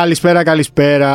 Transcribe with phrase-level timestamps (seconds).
[0.00, 1.08] Καλησπέρα, καλησπέρα.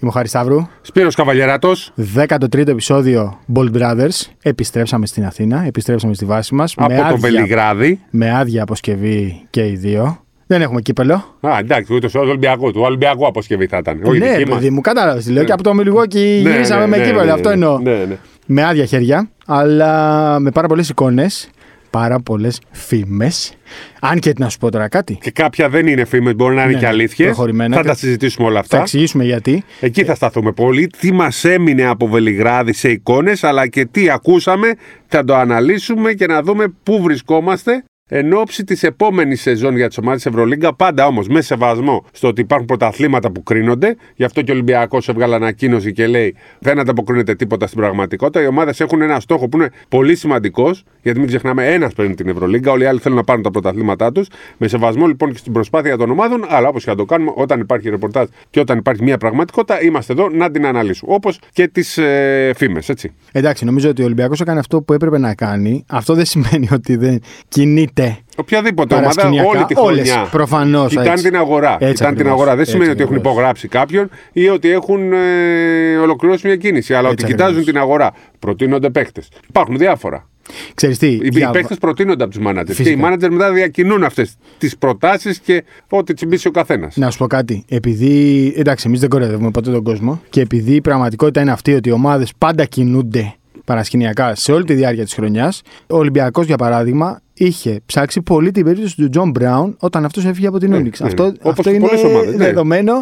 [0.00, 0.66] Είμαι ο Χάρης Σταύρου.
[0.82, 1.92] Σπύρος Καβαλιεράτος.
[2.16, 4.26] 13ο επεισόδιο Bold Brothers.
[4.42, 6.74] Επιστρέψαμε στην Αθήνα, επιστρέψαμε στη βάση μας.
[6.76, 8.00] Από το Βελιγράδι.
[8.10, 10.20] Με άδεια αποσκευή και οι δύο.
[10.46, 11.14] Δεν έχουμε κύπελο.
[11.40, 12.72] Α, εντάξει, ούτε ο Ολυμπιακό.
[12.72, 14.00] Του Ολυμπιακού αποσκευή θα ήταν.
[14.04, 14.58] Όχι ναι, δική μας.
[14.58, 15.26] παιδί μου, κατάλαβες.
[15.28, 15.44] Λέω Ναι.
[15.46, 17.24] και από το Μιλγόκι Ναι, γυρίσαμε ναι, με ναι, κύπελο.
[17.24, 17.54] ναι, Αυτό ναι.
[17.54, 17.78] εννοώ.
[17.78, 18.16] Ναι, ναι.
[18.46, 21.50] Με άδεια χέρια, αλλά με πάρα πολλές εικόνες.
[21.92, 23.54] Πάρα πολλές φήμες.
[24.00, 25.18] Αν και να σου πω τώρα κάτι.
[25.20, 27.28] Και κάποια δεν είναι φήμες, μπορεί να είναι Ναι, και αλήθειες.
[27.28, 27.76] προχωρημένα.
[27.76, 28.80] Θα τα συζητήσουμε όλα Θα αυτά.
[28.80, 29.62] εξηγήσουμε γιατί.
[29.80, 30.86] Εκεί θα σταθούμε πολύ.
[30.98, 34.74] Τι μας έμεινε από Βελιγράδι σε εικόνες, αλλά και τι ακούσαμε.
[35.06, 39.96] Θα το αναλύσουμε και να δούμε πού βρισκόμαστε εν ώψη της επόμενης σεζόν για τι
[40.00, 40.74] ομάδε Ευρωλίγκα.
[40.74, 43.96] Πάντα όμως με σεβασμό στο ότι υπάρχουν πρωταθλήματα που κρίνονται.
[44.14, 48.42] Γι' αυτό και ο Ολυμπιακός έβγαλε ανακοίνωση και λέει δεν ανταποκρίνεται τίποτα στην πραγματικότητα.
[48.42, 52.28] Οι ομάδες έχουν ένα στόχο που είναι πολύ σημαντικός, γιατί μην ξεχνάμε, ένας παίρνει την
[52.28, 52.70] Ευρωλίγκα.
[52.72, 54.26] Όλοι οι άλλοι θέλουν να πάρουν τα πρωταθλήματά τους.
[54.56, 57.60] Με σεβασμό λοιπόν και στην προσπάθεια των ομάδων, αλλά όπως και να το κάνουμε, όταν
[57.60, 61.14] υπάρχει ρεπορτάζ και όταν υπάρχει μια πραγματικότητα, είμαστε εδώ να την αναλύσουμε.
[61.14, 63.12] Όπως και τις ε, φήμες, έτσι.
[63.32, 65.84] Εντάξει, νομίζω ότι ο Ολυμπιακός έκανε αυτό που έπρεπε να κάνει.
[65.88, 69.48] Αυτό δεν σημαίνει ότι δεν κινείται Οποιαδήποτε ομάδα, παρασκηνιακά.
[69.48, 70.28] όλη τη Όλες, χρονιά.
[70.30, 71.24] προφανώς, Κοιτάνε έτσι.
[71.24, 71.76] την αγορά.
[71.80, 72.32] Έτσι Κοιτάνε την ακριβώς.
[72.32, 72.50] αγορά.
[72.50, 73.32] Δεν Έτσι σημαίνει ότι έχουν ακριβώς.
[73.34, 76.94] υπογράψει κάποιον ή ότι έχουν ε, ολοκληρώσει μια κίνηση.
[76.94, 77.72] Αλλά Έτσι ότι κοιτάζουν ακριβώς.
[77.72, 78.10] την αγορά.
[78.38, 79.22] Προτείνονται παίχτε.
[79.48, 80.26] Υπάρχουν διάφορα.
[80.74, 82.76] Ξέρεις τι, Οι για- παίχτε προτείνονται από τους μάνατζερ.
[82.76, 83.02] Και οι Φυσικά.
[83.02, 86.96] μάνατζερ μετά διακινούν αυτές τις προτάσεις και ό,τι τσιμπήσει ο καθένας.
[86.96, 87.64] Να σου πω κάτι.
[87.68, 88.52] Επειδή.
[88.56, 91.92] Εντάξει, εμείς δεν κοροϊδεύουμε ποτέ τον κόσμο και επειδή η πραγματικότητα είναι αυτή ότι οι
[91.92, 97.80] ομάδες πάντα κινούνται παρασκηνιακά σε όλη τη διάρκεια της χρονιάς, ο Ολυμπιακός, για παράδειγμα, είχε
[97.86, 101.00] ψάξει πολύ την περίπτωση του Τζον Μπράουν όταν αυτός έφυγε από την Ναι, Ούνιξ.
[101.00, 101.28] ναι, αυτό, ναι.
[101.28, 102.44] Όπως αυτό και είναι πολλές ομάδες, ναι.
[102.44, 102.92] δεδομένο.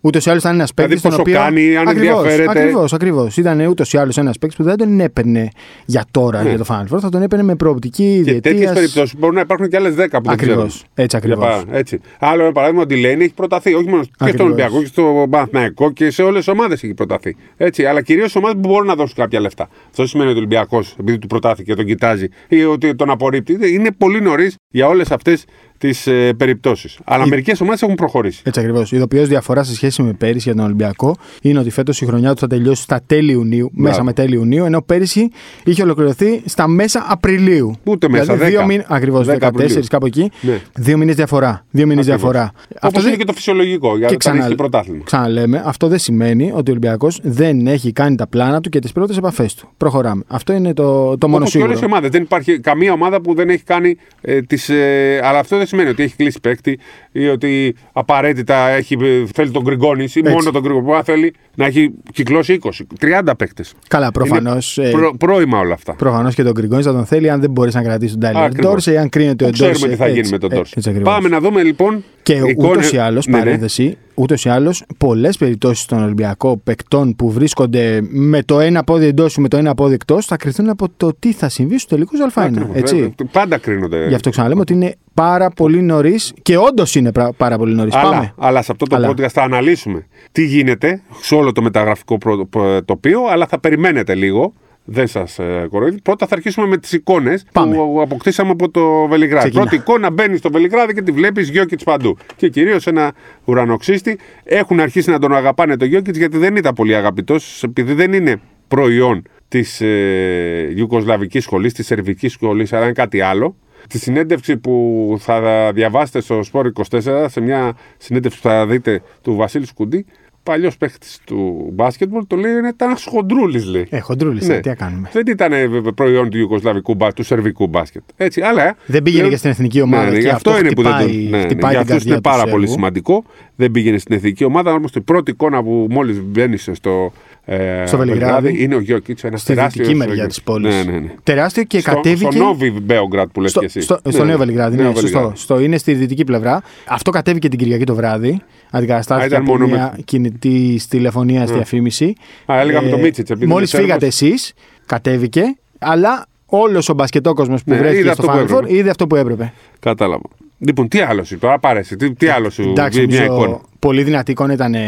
[0.00, 1.00] Ούτως ή άλλως ήταν ένας παίκτης.
[1.00, 2.50] πόσο κάνει, αν ενδιαφέρεται.
[2.50, 3.36] Ακριβώς, ακριβώς.
[3.36, 5.48] Ήταν ούτως ή άλλως ένας παίκτης που δεν τον έπαιρνε
[5.84, 6.48] για τώρα Ναι.
[6.48, 8.72] για το Final Four, θα τον έπαιρνε με προοπτική Και τέτοιες διετίας.
[8.74, 10.56] περιπτώσεις μπορούν να υπάρχουν και άλλες 10 που δεν Ακριβώς.
[10.56, 10.88] ξέρουν.
[10.94, 11.64] Έτσι Για ακριβώς.
[11.64, 12.00] παρά- έτσι.
[12.18, 13.74] Άλλο ένα παράδειγμα, ο Ντιλένι έχει προταθεί.
[13.74, 14.34] Όχι μόνο και Ακριβώς.
[14.34, 17.36] στον Ολυμπιακό και στο Παναθηναϊκό και σε όλες τις ομάδες έχει προταθεί.
[17.56, 17.84] Έτσι.
[17.84, 19.68] Αλλά κυρίως σε ομάδες που μπορούν να δώσουν κάποια λεφτά.
[19.90, 23.74] Αυτό σημαίνει ότι ο Ολυμπιακός, επειδή του προτάθηκε και τον κοιτάζει ή ότι τον απορρίπτει,
[23.84, 25.44] είναι πολύ νωρίς για όλες αυτές
[25.88, 26.98] τις ε, περιπτώσεις.
[27.04, 28.40] Αλλά Η- μερικές ομάδες έχουν προχωρήσει.
[28.44, 28.92] Έτσι ακριβώς.
[28.92, 32.32] Η ειδοποιώς διαφορά σε σχέση με πέρυσι για τον Ολυμπιακό είναι ότι φέτος η χρονιά
[32.34, 35.28] του θα τελειώσει στα τέλη Ιουνίου, μέσα με τέλη Ιουνίου, ενώ πέρυσι
[35.64, 37.74] είχε ολοκληρωθεί στα μέσα Απριλίου.
[37.84, 38.48] Ούτε μέσα, Δηλαδή 10.
[38.48, 38.84] δύο μήνε.
[38.88, 39.82] Ακριβώς, 10 14 Απριλίου.
[39.88, 40.30] κάπου εκεί.
[40.40, 40.60] Ναι.
[40.74, 41.64] Δύο μήνες διαφορά.
[41.70, 42.30] Δύο μήνες Ακριβώς.
[42.32, 42.52] διαφορά.
[42.82, 45.02] Όπως δεν- είναι και το φυσιολογικό για και να ξανα- έχει πρωτάθλημα.
[45.04, 48.92] Ξαναλέμε, αυτό δεν σημαίνει ότι ο Ολυμπιακός δεν έχει κάνει τα πλάνα του και τις
[48.92, 49.68] πρώτες επαφές του.
[49.76, 50.22] Προχωράμε.
[50.26, 51.68] Αυτό είναι το, το μόνο Όπως και σίγουρο.
[51.70, 52.10] όλες οι ομάδες.
[52.10, 55.90] Δεν υπάρχει καμία ομάδα που δεν έχει κάνει ε, τις, ε, αλλά αυτό δεν σημαίνει
[55.90, 56.78] ότι έχει κλείσει παίκτη
[57.12, 60.84] ή ότι απαραίτητα έχει, ε, θέλει τον Γκριγκόνη ή μόνο τον Γκριγκόνη.
[60.84, 63.74] Μπορεί να θέλει να έχει κυκλώσει 20, 30 παίκτες.
[63.88, 64.78] Καλά, προφανώς.
[64.90, 65.94] Πρό, πρόημα όλα αυτά.
[65.94, 68.70] Προφανώς και τον Γκριγκόνη θα τον θέλει αν δεν μπορεί να κρατήσει τον Τάιλερ Ακριβώς.
[68.70, 69.92] Ντόρσε, αν κρίνεται ο Που ξέρουμε Ντόρσε.
[69.92, 70.72] τι θα γίνει έτσι, με τον ε, Τόρση.
[70.76, 71.12] έτσι ακριβώς.
[71.14, 72.04] Πάμε να δούμε λοιπόν.
[72.22, 73.44] Και εικόνες- ούτως ή άλλως, Ναι, ναι.
[73.44, 79.06] παρένθεση, ούτως ή άλλως, πολλές περιπτώσεις στον Ολυμπιακό παικτών που βρίσκονται με το ένα πόδι
[79.06, 81.86] εντός ή με το ένα πόδι εκτός θα κρυθούν από το τι θα συμβεί στους
[81.86, 82.42] τελικούς Α1.
[82.42, 83.14] Ακριβώς, Έτσι.
[83.20, 84.08] ε, Πάντα κρίνονται.
[84.08, 87.94] Γι' αυτό ξαναλέμε ότι είναι πάρα πολύ νωρίς και όντως είναι πρα- πάρα πολύ νωρίς.
[87.94, 88.34] Αλλά, Πάμε.
[88.38, 89.08] αλλά σε αυτό το Αλλά.
[89.10, 94.14] podcast θα αναλύσουμε τι γίνεται σε όλο το μεταγραφικό προ- προ- τοπίο, αλλά θα περιμένετε
[94.14, 94.52] λίγο.
[94.86, 96.00] Δεν σας ε, κοροϊδεύω.
[96.02, 97.76] Πρώτα θα αρχίσουμε με τις εικόνες Πάμε.
[97.76, 99.38] που αποκτήσαμε από το Βελιγράδι.
[99.44, 99.60] Ξεκινά.
[99.62, 102.16] Πρώτη εικόνα μπαίνεις στο Βελιγράδι και τη βλέπεις Γιώκητς παντού.
[102.36, 103.12] Και κυρίως ένα
[103.44, 104.18] ουρανοξύστη.
[104.44, 108.40] Έχουν αρχίσει να τον αγαπάνε το Γιώκητς γιατί δεν ήταν πολύ αγαπητός, επειδή δεν είναι
[108.68, 113.56] προϊόν της ε, Ιουκοσλαβικής σχολής, της Σερβικής σχολής, αλλά είναι κάτι άλλο.
[113.88, 119.34] Τη συνέντευξη που θα διαβάσετε στο Σπόρ 24, σε μια συνέντευξη που θα δείτε του
[119.34, 120.06] Βασίλη Σκουντή,
[120.44, 123.86] παλιός παίχτη του μπάσκετμπολ, το λέει ήταν ένα χοντρούλης, λέει.
[123.90, 124.60] Ε, χοντρούλης, Ναι.
[124.60, 125.08] τι να κάνουμε.
[125.12, 128.02] Δεν ήταν ε, βέβαια, προϊόν του Ιουκοσλαβικού μπάσκετ, του Σερβικού μπάσκετ.
[128.16, 128.76] Έτσι, αλλά.
[128.86, 130.82] Δεν πήγαινε λέω- και στην εθνική ομάδα Ναι, ναι, και γι' αυτό, αυτό είναι που
[130.82, 131.30] δεν χτυπάει- τον.
[131.30, 132.72] Ναι, ναι, χτυπάει για την αυτούς καρδιά είναι του πάρα πολύ Σέρβου.
[132.72, 133.24] σημαντικό.
[133.56, 134.72] Δεν πήγαινε στην εθνική ομάδα.
[134.72, 137.12] Όμως η πρώτη εικόνα που μόλις μπαίνει στο.
[137.46, 138.62] Ε, Στο Βελιγράδι.
[138.62, 139.86] είναι ο Γιώκητς, ένας Στη τεράστιος.
[139.88, 140.74] δυτική μεριά της πόλης.
[140.84, 141.08] Ναι, ναι, ναι.
[141.22, 142.30] Τεράστιο και στο, κατέβηκε.
[142.32, 143.80] Στο Νόβι Μπέογκρατ που λες Στο, και εσύ.
[143.80, 144.28] στο, Ναι, στο ναι.
[144.28, 145.06] Νέο Βελιγράδι, ναι, Νέο σωστό.
[145.08, 145.36] Βελιγράδι.
[145.38, 146.62] Στο, είναι στη δυτική πλευρά.
[146.86, 148.40] Αυτό κατέβηκε την Κυριακή το βράδυ.
[148.76, 152.14] Αντικαταστάθηκε Α, ήταν από μόνο μια με- κινητή τηλεφωνία διαφήμιση.
[152.46, 154.06] Α, έλεγα με το Μίτσιτς, επειδή Μόλις είναι Σέρβος.
[154.08, 154.52] φύγατε εσείς,
[154.86, 155.42] κατέβηκε,
[155.78, 158.74] αλλά όλος ο μπασκετόκοσμος που Ναι, βρέθηκε είδε στο αυτό που Final Four έπρεπε.
[158.78, 159.52] είδε αυτό που έπρεπε.
[159.80, 160.22] Κατάλαβα.
[160.58, 163.60] Λοιπόν, τι άλλο σου, τώρα πάρε εσύ, τι, τι άλλο σου, Εντάξει, μια νομίζω εικόνα;
[163.78, 164.80] πολύ δυνατή εικόνα ήταν ε,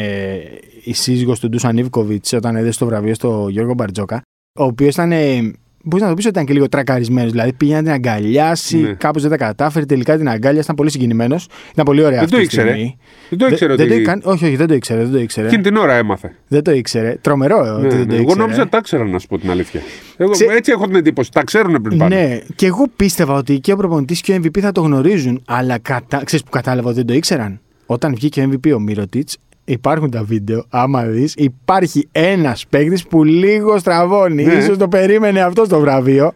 [0.85, 4.23] η σύζυγος του Ντούσαν Ιβκοβιτ όταν έδωσε το βραβείο στο Γιώργο Μπαρτζόκα,
[4.59, 5.13] ο οποίος ήταν.
[5.13, 5.53] Ε,
[5.89, 7.31] Μπορείς να το πεις ότι ήταν και λίγο τρακαρισμένος.
[7.31, 8.93] Δηλαδή πήγε να την αγκαλιάσει, Ναι.
[8.93, 9.85] κάπως δεν τα κατάφερε.
[9.85, 11.49] Τελικά την αγκάλιασε, ήταν πολύ συγκινημένος.
[11.73, 12.69] Ήταν πολύ ωραία Δεν αυτή το η ήξερε.
[12.71, 12.97] στιγμή.
[13.29, 13.95] Δεν το ήξερε δεν, ότι.
[13.95, 15.03] δεν το έκανε- όχι, όχι, δεν το ήξερε.
[15.03, 15.47] Δεν το ήξερε.
[15.47, 16.35] Εκείνη την ώρα έμαθε.
[16.49, 17.17] Δεν το ήξερε.
[17.21, 18.05] Τρομερό ε, ότι Ναι, δεν ναι.
[18.07, 18.41] το Εγώ ήξερε.
[18.41, 19.81] νόμιζα ότι τα ξέραν, να σου πω την αλήθεια.
[20.17, 21.31] Εγώ, Ξε- Έτσι έχω την εντύπωση.
[21.33, 22.15] Τα ξέρουν πριν πάνε.
[22.17, 25.43] Ναι, και εγώ πίστευα ότι και ο προπονητής και ο MVP θα το γνωρίζουν.
[25.47, 26.25] Αλλά κατα...
[26.25, 29.37] ξέρεις που κατάλαβα ότι δεν το ήξεραν; Όταν βγήκε ο MVP ο Μύρωτιτς,
[29.67, 30.65] υπάρχουν τα βίντεο.
[30.69, 34.45] Άμα δεις, υπάρχει ένας παίκτης που λίγο στραβώνει.
[34.45, 34.53] Ναι.
[34.53, 36.31] Ίσως το περίμενε αυτό το βραβείο.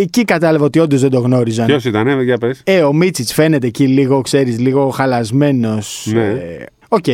[0.00, 1.66] Εκεί κατάλαβα ότι όντως δεν το γνώριζαν.
[1.66, 2.60] Ποιος ήταν, ε, για πες.
[2.64, 6.10] Ε, ο Μίτσιτς φαίνεται εκεί λίγο, ξέρεις, λίγο χαλασμένος.
[6.14, 6.34] Ναι.
[6.88, 7.04] Οκ,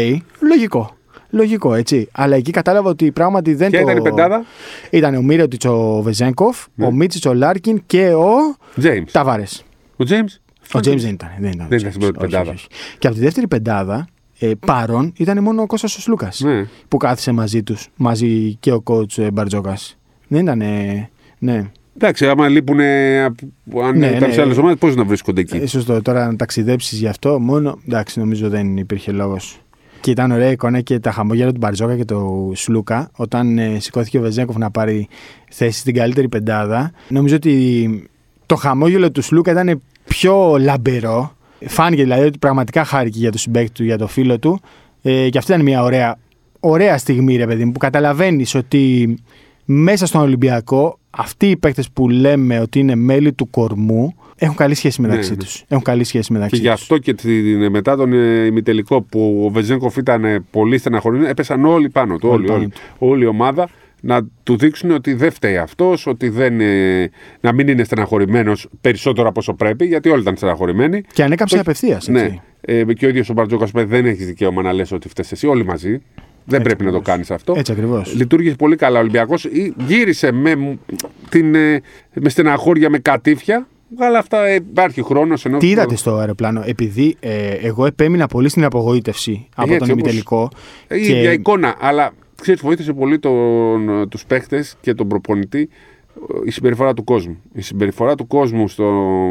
[0.40, 0.96] λογικό.
[1.30, 2.08] Λογικό, έτσι.
[2.12, 3.90] Αλλά εκεί κατάλαβα ότι πράγματι δεν Ποια το.
[3.90, 4.44] ήταν η πεντάδα;
[4.90, 6.86] Ήταν ο Μίροτιτς ο Βεζένκοφ, Ναι.
[6.86, 8.30] ο Μίτσιτς ο Λάρκιν και ο
[8.82, 9.04] James.
[9.12, 9.64] Ταβάρες.
[9.96, 10.40] Ο James.
[10.74, 11.28] Ο James δεν ήταν.
[11.40, 11.94] Δεν ήταν, ο Δεν ήταν James.
[11.94, 12.50] στην πρώτη Όχι, πεντάδα.
[12.50, 12.66] όχι, όχι.
[12.98, 14.06] Και από τη δεύτερη πεντάδα,
[14.46, 16.66] ε, παρόν ήταν μόνο ο Κώστας ο Σλούκας Ναι.
[16.88, 19.98] που κάθισε μαζί τους, μαζί και ο coach ε, Μπαρτζόκας.
[20.28, 20.60] Δεν ήταν.
[20.60, 21.08] ε,
[21.38, 21.70] ναι.
[21.96, 22.80] Εντάξει, άμα λείπουν.
[22.80, 24.34] Αν Ναι, ήταν ναι.
[24.34, 26.02] σε άλλες ομάδες, πώς να βρίσκονται εκεί; Ε, σωστό.
[26.02, 27.78] Τώρα να ταξιδέψεις γι' αυτό μόνο.
[27.86, 29.60] Εντάξει, νομίζω δεν υπήρχε λόγος.
[30.00, 34.18] Και ήταν ωραία εικόνα και τα χαμόγελα του Μπαρτζόκα και του Σλούκα όταν ε, σηκώθηκε
[34.18, 35.08] ο Βεζέγκοφ να πάρει
[35.50, 36.92] θέση στην καλύτερη πεντάδα.
[37.08, 38.10] Νομίζω ότι
[38.46, 41.36] το χαμόγελο του Σλούκα ήταν πιο λαμπερό.
[41.66, 44.60] Φάνηκε δηλαδή ότι πραγματικά χάρηκε για το συμπέκτη του, για το φίλο του.
[45.02, 46.18] Ε, και αυτή ήταν μια ωραία,
[46.60, 49.14] ωραία στιγμή, ρε παιδί μου, που καταλαβαίνεις ότι
[49.64, 54.74] μέσα στον Ολυμπιακό αυτοί οι παίκτες που λέμε ότι είναι μέλη του κορμού έχουν καλή
[54.74, 55.36] σχέση μεταξύ ναι.
[55.36, 55.64] τους.
[55.68, 56.80] Έχουν καλή σχέση μεταξύ Και γι' τους.
[56.80, 61.64] αυτό και την, μετά τον ε, ημιτελικό που ο Βεζέγκοφ ήταν ε, πολύ στεναχωρημένος, έπεσαν
[61.64, 62.28] όλοι πάνω του.
[62.28, 62.80] Όλοι Όλοι, πάνω όλοι, του.
[62.98, 63.68] όλη η ομάδα
[64.04, 67.10] να του δείξουν ότι δεν φταίει αυτός, ότι δεν, ε,
[67.40, 71.00] να μην είναι στεναχωρημένος περισσότερο από όσο πρέπει, γιατί όλοι ήταν στεναχωρημένοι.
[71.12, 72.08] Και ανέκαψε Το- απευθείας.
[72.08, 72.34] Ναι.
[72.60, 75.46] Ε, και ο ίδιος ο Μπαρτζόκας είπε: Δεν έχεις δικαίωμα να λες ότι φταίει εσύ,
[75.46, 76.02] όλοι μαζί.
[76.44, 77.14] Δεν πρέπει να το ακριβώς.
[77.14, 77.54] κάνεις αυτό.
[77.56, 78.14] Έτσι ακριβώς.
[78.14, 79.46] Λειτουργήσε πολύ καλά ο Ολυμπιακός.
[79.87, 80.78] Γύρισε με, μ-
[81.28, 81.81] την, ε,
[82.14, 83.66] με στεναχώρια, με κατήφια.
[83.98, 85.44] Αλλά αυτά ε, υπάρχει χρόνος.
[85.44, 85.58] Ενώ...
[85.58, 90.02] Τι είδατε στο αεροπλάνο, επειδή ε, εγώ επέμεινα πολύ στην απογοήτευση από έτσι, τον όπως-
[90.02, 90.48] ημιτελικό.
[90.87, 91.75] Ε, Η ίδια εικόνα.
[91.81, 95.68] Αλλά ξέρεις, βοήθησε πολύ τον, τους παίχτες και τον προπονητή
[96.16, 97.42] ε, η συμπεριφορά του κόσμου.
[97.52, 98.84] Η συμπεριφορά του κόσμου στο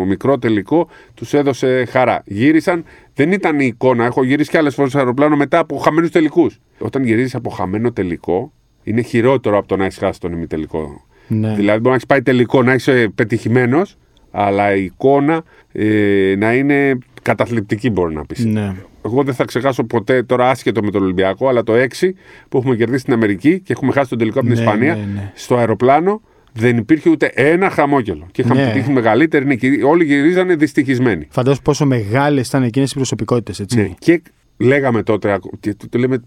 [0.07, 2.21] μικρό τελικό τους έδωσε χαρά.
[2.25, 4.05] Γύρισαν, δεν ήταν η εικόνα.
[4.05, 6.59] Έχω γυρίσει και άλλες φορές στο αεροπλάνο μετά από χαμένους τελικούς.
[6.79, 8.51] Όταν γυρίζεις από χαμένο τελικό,
[8.83, 11.05] είναι χειρότερο από το να έχεις χάσει τον ημιτελικό.
[11.27, 11.53] Ναι.
[11.55, 13.97] Δηλαδή, μπορεί να έχεις πάει τελικό, να είσαι πετυχημένος,
[14.31, 18.45] αλλά η εικόνα ε, να είναι καταθλιπτική, μπορεί να πεις.
[18.45, 18.75] ναι.
[19.05, 22.13] Εγώ δεν θα ξεχάσω ποτέ, τώρα άσχετο με τον Ολυμπιακό, αλλά το 6
[22.49, 24.95] που έχουμε κερδίσει στην Αμερική και έχουμε χάσει τον τελικό από την Ναι, Ισπανία.
[24.95, 25.31] ναι, ναι.
[25.35, 26.21] Στο αεροπλάνο
[26.53, 28.27] δεν υπήρχε ούτε ένα χαμόγελο.
[28.31, 28.67] Και είχαμε Ναι.
[28.71, 29.79] πετύχει μεγαλύτερη νίκη.
[29.85, 31.27] Όλοι γυρίζανε δυστυχισμένοι.
[31.29, 33.77] Φαντάζομαι πόσο μεγάλες ήταν εκείνες οι προσωπικότητες, έτσι.
[33.77, 33.89] Ναι.
[33.99, 34.21] Και
[34.57, 36.23] λέγαμε τότε, ακο- και το, το λέμε,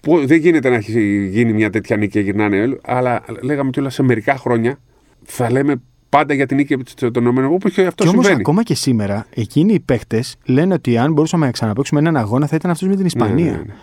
[0.00, 3.94] «Πω, δεν γίνεται να έχει γίνει μια τέτοια νίκη και γυρνάνε όλοι, αλλά λέγαμε κιόλας
[3.94, 4.78] σε μερικά χρόνια
[5.24, 5.74] θα λέμε
[6.18, 6.76] πάντα για την νίκη
[7.10, 8.40] των ΗΠΑ, όπω και αυτό Και όμως συμβαίνει.
[8.40, 12.56] ακόμα και σήμερα, εκείνοι οι παίχτε λένε ότι αν μπορούσαμε να ξαναπέξουμε έναν αγώνα θα
[12.56, 13.44] ήταν αυτός με την Ισπανία.
[13.44, 13.74] Ναι, ναι, ναι.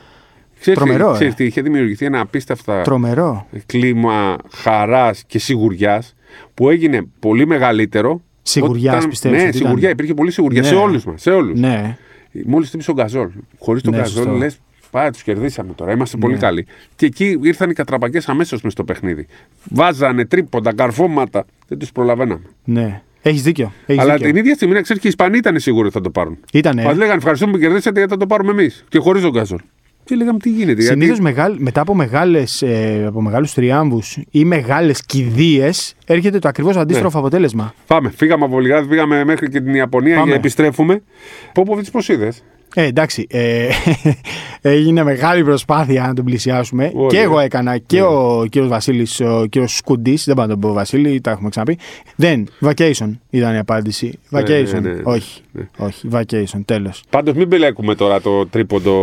[0.60, 1.14] Ξέρεις τι- Τρομερό, ε.
[1.14, 3.48] ξέρεις τι, είχε δημιουργηθεί ένα απίστευτα Τρομερό.
[3.66, 6.16] κλίμα χαράς και σιγουριάς
[6.54, 8.22] που έγινε πολύ μεγαλύτερο.
[8.42, 10.68] Σιγουριάς, όταν- πιστεύεις Ναι, ότι σιγουριά, ήταν; υπήρχε πολύ σιγουριά Ναι.
[10.68, 11.22] σε όλους μας.
[11.22, 11.60] Σε όλους.
[11.60, 11.98] Ναι.
[12.46, 13.30] Μόλις τύπησε ο Γκαζόλ.
[13.60, 14.62] Χωρίς τον Ναι, Γκαζόλ σωστό.
[14.92, 15.92] Λες Πάρα, τους κερδίσαμε τώρα.
[15.92, 16.40] Είμαστε πολύ Ναι.
[16.40, 16.66] καλοί.
[16.96, 19.28] Και εκεί ήρθαν οι κατραπακέ αμέσως μες στο παιχνίδι.
[19.70, 21.46] Βάζανε τρίποντα, καρφώματα.
[21.68, 22.42] Δεν τους προλαβαίναμε.
[22.64, 23.02] Ναι.
[23.22, 23.72] Έχεις δίκιο.
[23.86, 24.28] Έχεις Αλλά δίκιο.
[24.28, 26.38] την ίδια στιγμή να ξέρεις και οι Ισπανοί ήταν σίγουροι ότι θα το πάρουν.
[26.54, 26.84] Ήτανε.
[26.84, 28.86] Μας λέγανε ευχαριστούμε που κερδίσατε γιατί θα το πάρουμε εμείς.
[28.90, 29.60] Και χωρίς τον Γκαζόλ.
[30.04, 30.82] Και λέγαμε τι γίνεται.
[30.82, 31.56] Συνήθως γιατί...
[31.64, 37.26] μετά από, μεγάλες, ε, από μεγάλους τριάμβους ή μεγάλες κηδείες έρχεται το ακριβώς αντίστροφο Ναι.
[37.26, 37.74] αποτέλεσμα.
[37.88, 38.10] Πάμε.
[38.16, 40.32] Φύγαμε από Βολιγράδι, πήγαμε μέχρι και την Ιαπωνία Πάμε.
[40.32, 41.02] και επιστρέφουμε.
[41.54, 42.44] Πόποβιτς, πώς είδες;
[42.76, 43.68] Ε, εντάξει, ε,
[44.62, 46.92] έγινε μεγάλη προσπάθεια να τον πλησιάσουμε.
[46.96, 47.44] Όλοι, και εγώ ε.
[47.44, 48.06] έκανα και Ναι.
[48.06, 50.24] ο κύριος Βασίλης, ο κύριος Σκουντής.
[50.26, 51.78] Δεν πάω να τον πω Βασίλη, τα έχουμε ξαναπεί.
[52.16, 52.48] Δεν.
[52.62, 54.20] Vacation ήταν η απάντηση.
[54.30, 54.72] Ναι, Vacation.
[54.74, 55.02] ναι, ναι, ναι.
[55.04, 55.42] Όχι.
[55.52, 55.64] Ναι.
[55.78, 56.08] Όχι.
[56.12, 56.62] Vacation.
[56.66, 57.04] Τέλος.
[57.10, 58.96] Πάντως μην μπελέκουμε τώρα το τρίποντο.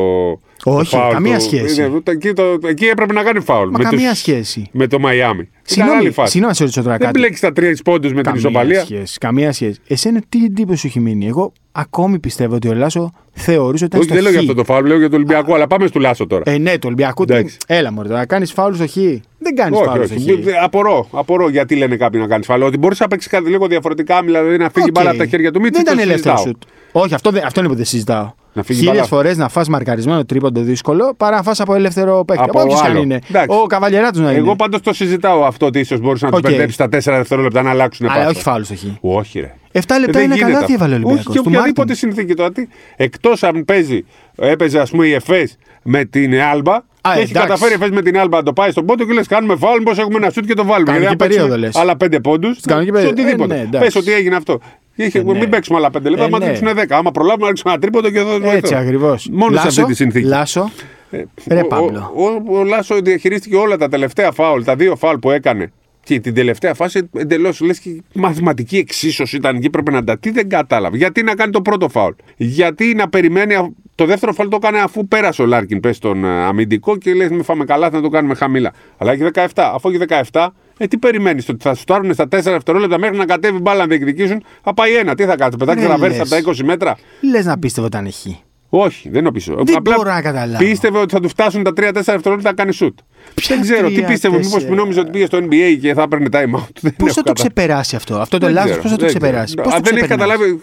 [0.65, 1.83] Όχι, το φάουλ καμία του- σχέση.
[1.83, 3.69] Είναι, το- εκεί, το, εκεί έπρεπε να κάνει φάουλ.
[3.71, 4.69] Μα με καμία τους- σχέση.
[4.73, 5.41] Με το Μαϊάμι.
[5.41, 6.31] Ήταν Συγγνώμη, άλλη φάση.
[6.31, 7.19] συγγνώμη να σε ρωτήσω τώρα Δεν κάτι.
[7.19, 8.81] μπλέκεις τα τρία πόντους με την Καμία ισοπαλία.
[8.81, 9.19] σχέση.
[9.19, 9.81] Καμία σχέση.
[9.89, 13.99] Εσένα τι εντύπωση σου έχει μείνει; Εγώ ακόμη πιστεύω ότι ο Λάσο θεωρούσε ότι ήταν
[13.99, 14.35] Όχι, στο δεν λέω χ.
[14.35, 16.43] για αυτό το φάουλ, λέω για το Ολυμπιακό, αλλά πάμε στο Λάσο τώρα.
[16.47, 17.25] Ε, ναι, το Ολυμπιακό.
[17.25, 17.57] τι- Εντάξει.
[17.67, 18.95] Έλα, μωρέ, να κάνεις φάουλ στο χ.
[19.39, 20.43] Δεν κάνεις όχι, φάουλ στο όχι.
[20.43, 20.63] χ.
[20.63, 22.63] Απορώ, απορώ γιατί λένε κάποιοι να κάνεις φάουλ.
[22.63, 24.91] Ότι μπορείς να παίξεις κάτι λίγο διαφορετικά, δηλαδή να φύγει Οκ.
[24.93, 25.61] μπάλα από τα χέρια του.
[25.61, 26.55] Μην Δεν το ήταν ελεύθερο συζητάω.
[26.55, 26.63] σουτ.
[26.93, 28.31] Όχι, αυτό, δεν, αυτό είναι που δεν συζητάω.
[28.53, 29.07] Να φύγει Χίλιες μπάλα.
[29.09, 32.43] φορές να φας μαρκαρισμένο τρίποντο δύσκολο παρά να φας από ελεύθερο παίκτη.
[32.49, 33.01] Από όποιος και αν άλλο.
[33.03, 33.19] είναι.
[33.31, 33.57] Εντάξει.
[33.63, 34.39] Ο καβαλιεράτος να είναι.
[34.39, 36.49] Εγώ πάντως το συζητάω αυτό ότι ίσως μπορούσε να τους Οκ.
[36.49, 38.29] μπερδέψεις τα 4 δευτερόλεπτα να αλλάξουν Αλλά πάσα.
[38.29, 38.83] όχι φάουλ στο χ.
[39.01, 39.55] Όχι, ρε.
[39.79, 40.85] 7 λεπτά Δεν είναι γίνεται καλάθι αυτό.
[40.85, 41.35] έβαλε ο Όχι Ολυμπιακός.
[41.35, 42.53] και Του οποιαδήποτε Μάρτιν; συνθήκη τώρα.
[42.97, 44.05] Εκτός αν παίζει,
[44.37, 46.75] έπαιζε ας πούμε η Εφές με την Άλμπα.
[46.75, 47.33] Α, και έχει εντάξει.
[47.49, 49.83] καταφέρει η Εφές με την Άλμπα να το πάει στον πόντο και λες: Κάνουμε φάουλ,
[49.83, 50.85] πώ έχουμε ένα σουτ και το βάλουμε.
[50.93, 51.77] Κανονική Γιατί αν παίξουμε περίοδο, λες.
[51.77, 52.57] Άλλα πέντε πόντους.
[52.57, 53.13] Σε κανονική περίοδο.
[53.23, 53.55] οτιδήποτε.
[53.55, 53.87] Ε, ναι, εντάξει.
[53.87, 54.61] Πες ότι έγινε αυτό.
[54.95, 55.39] Είχε, Ε, ναι.
[55.39, 56.47] Μην παίξουμε άλλα πέντε λεπτά, Ε, άμα ναι.
[56.47, 56.97] ρίξουν 10.
[56.97, 59.29] Άμα προλάβουμε να ρίξουμε ένα τρίποντο και εδώ Έτσι ακριβώς.
[59.33, 60.27] Μόνο σε αυτή τη συνθήκη.
[60.27, 60.71] Λάσο;
[61.11, 62.13] Ε, Ρε, ο- Παύλο.
[62.17, 65.73] Ο, ο, ο Λάσο διαχειρίστηκε όλα τα τελευταία φάουλ, τα δύο φάουλ που έκανε
[66.09, 70.19] Και την τελευταία φάση εντελώς λες και μαθηματική εξίσωση ήταν εκεί, πρέπει να τα.
[70.19, 70.97] Τι δεν κατάλαβε.
[70.97, 72.13] Γιατί να κάνει το πρώτο φάουλ.
[72.37, 73.55] Γιατί να περιμένει.
[73.55, 77.15] α- Το δεύτερο φάουλ το έκανε αφού πέρασε ο Λάρκιν, πες στον ε, αμυντικό και
[77.15, 78.73] λέει: Με φάμε καλά, θα το κάνουμε χαμηλά.
[78.99, 79.47] Αλλά έχει 17.
[79.55, 79.99] Αφού έχει
[80.31, 80.47] 17,
[80.79, 83.87] ε, τι περιμένεις, ότι θα σου πάρουν στα 4 δευτερόλεπτα μέχρι να κατέβει μπάλα να
[83.87, 84.43] διεκδικήσουν.
[84.63, 85.15] Θα πάει ένα.
[85.15, 86.21] Τι θα κάνεις, πετάξεις Δεν να βέρει λες.
[86.21, 86.97] από τα 20 μέτρα.
[87.31, 88.43] Λες να πίστευε όταν έχει.
[88.71, 89.55] Όχι, δεν νομίζω.
[89.65, 90.65] Δεν μπορώ να καταλάβω.
[90.65, 92.99] Πίστευε ότι θα του φτάσουν τα 3-4 δευτερόλεπτα να κάνει σουτ.
[93.35, 94.69] Ποια δεν ξέρω, τι τρία, πίστευε, μήπω τέσσερα.
[94.71, 96.67] που νόμιζε ότι πήγε στο NBA και θα έπαιρνε time out.
[96.81, 98.97] Δεν Πώς έχω θα το κατα- ξεπεράσει αυτό, αυτό το Δεν λάθος, ξέρω, πώς θα
[98.97, 99.25] το δεν ξέρω.
[99.25, 100.61] ξεπεράσει; Πώς Α, το δεν έχει ξεπερνάς; καταλάβει.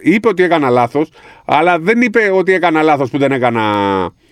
[0.00, 1.10] ε, Είπε ότι έκανα λάθος,
[1.44, 3.62] αλλά δεν είπε ότι έκανα λάθος που δεν έκανα.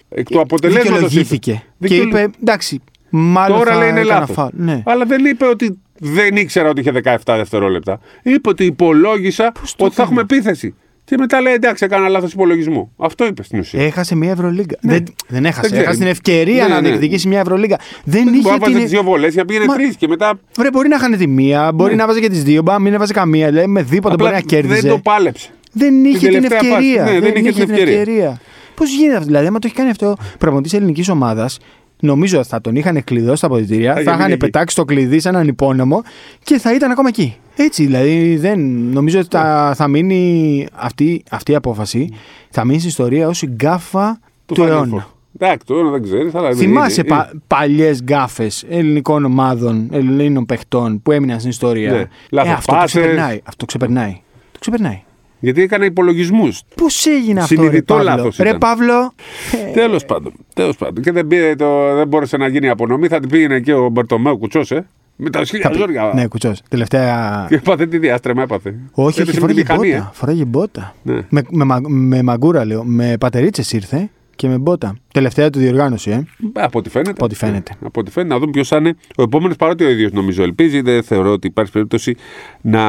[0.08, 0.90] Εκ του αποτελέσματος.
[0.92, 1.62] Δικαιολογήθηκε.
[1.86, 4.34] Και είπε, εντάξει, μάλλον Τώρα θα λέει είναι έκανα λάθος.
[4.36, 4.50] φάουλ.
[4.52, 4.82] Ναι.
[4.86, 8.00] Αλλά δεν είπε ότι δεν ήξερα ότι είχε 17 δευτερόλεπτα.
[8.22, 10.74] Είπε ότι υπολόγισα το ότι θα έκανε; έχουμε επίθεση.
[11.12, 12.92] Και μετά λέει εντάξει, έκανα λάθος υπολογισμού.
[12.96, 13.82] Αυτό είπες στην ουσία.
[13.84, 14.76] Έχασε μια Ευρωλίγκα.
[14.80, 15.60] Δεν, δεν έχασε.
[15.60, 15.82] Δεν ξέρω.
[15.82, 16.88] έχασε την ευκαιρία Ναι, να ναι.
[16.88, 17.78] διεκδικήσει μια Ευρωλίγκα.
[18.04, 18.84] Δεν Μπορεί είχε να βάζεις την.
[18.84, 20.38] τι δύο βολές για να πήγαινε Μα- τρεις και μετά.
[20.56, 23.12] Βρε, μπορεί να χάνε τη μία, μπορεί να βάζει και τις δύο, μπα, μην έβαζε
[23.12, 23.52] καμία.
[23.52, 24.80] Λέει, με δίποτε απλά μπορεί να κέρδιζε.
[24.80, 25.48] δεν το πάλεψε.
[25.72, 26.72] Δεν είχε την τελευταία φάση.
[26.72, 27.02] ευκαιρία.
[27.04, 28.40] Ναι, δεν είχε την ευκαιρία.
[28.74, 31.58] Πώς γίνεται αυτό, δηλαδή, άμα το έχει κάνει αυτό προπονητή ελληνικής ομάδας,
[32.02, 34.44] νομίζω θα τον είχαν κλειδώσει στα αποδητήρια, Θα θα είχε είχαν μείνει εκεί.
[34.44, 36.02] πετάξει το κλειδί σε έναν υπόνομο
[36.42, 37.36] και θα ήταν ακόμα εκεί.
[37.56, 38.60] Έτσι, δηλαδή, δεν,
[38.92, 42.08] νομίζω ότι θα, θα μείνει αυτή, αυτή η απόφαση,
[42.50, 45.06] θα μείνει στην ιστορία ως η γκάφα του, Final αιώνα.
[45.06, 45.10] Four.
[45.38, 46.30] Εντάξει, το αιώνα δεν ξέρει.
[46.34, 52.04] Αλλά Θυμάσαι είναι- πα, παλιές γκάφες ελληνικών ομάδων, Ελλήνων παιχτών που έμειναν στην ιστορία; Ναι.
[52.30, 53.00] Λάθος αυτό το πάσες.
[53.00, 53.36] ξεπερνάει.
[53.44, 54.20] Αυτό το ξεπερνάει.
[54.52, 55.02] Το ξεπερνάει.
[55.44, 56.62] Γιατί έκανε υπολογισμούς.
[56.74, 58.58] Πώς έγινε αυτό, ρε Συνειδητό Παύλο; λάθος Ρε ήταν.
[58.58, 59.12] Παύλο,
[59.80, 60.32] Τέλος πάντων.
[60.54, 61.02] Τέλος πάντων.
[61.02, 63.08] Και δεν, πήρε το, δεν μπόρεσε να γίνει η απονομή.
[63.08, 64.86] Θα την πήγαινε και ο Μπερτομέου Κουτσός, ε.
[65.16, 66.10] Με τα σχόλια Θα πει- ζόρια.
[66.14, 66.62] Ναι, κουτσός.
[66.68, 67.46] Τελευταία.
[67.48, 68.74] Και έπαθε τι διάστρεμα, έπαθε.
[68.92, 70.10] Όχι, Έπεσε όχι, με τη φοράγε μηχανή, μπότα.
[70.14, 70.94] Φοράγε μπότα.
[71.02, 71.20] Ναι.
[71.28, 72.84] Με, με, μα- με μαγκούρα, λέω.
[72.84, 74.96] Με πατερίτσες ήρθε και με μπότα.
[75.12, 76.14] Τελευταία του διοργάνωση, ε.
[76.14, 77.10] Ε, Από ό,τι φαίνεται.
[77.10, 77.72] Από ό,τι φαίνεται.
[77.80, 78.32] Ναι, από ό,τι φαίνεται.
[78.34, 80.80] Να δούμε ποιος θα είναι ο επόμενος παρότι ο ίδιος νομίζω ελπίζει.
[80.80, 82.16] Δεν θεωρώ ότι υπάρχει περίπτωση
[82.60, 82.80] να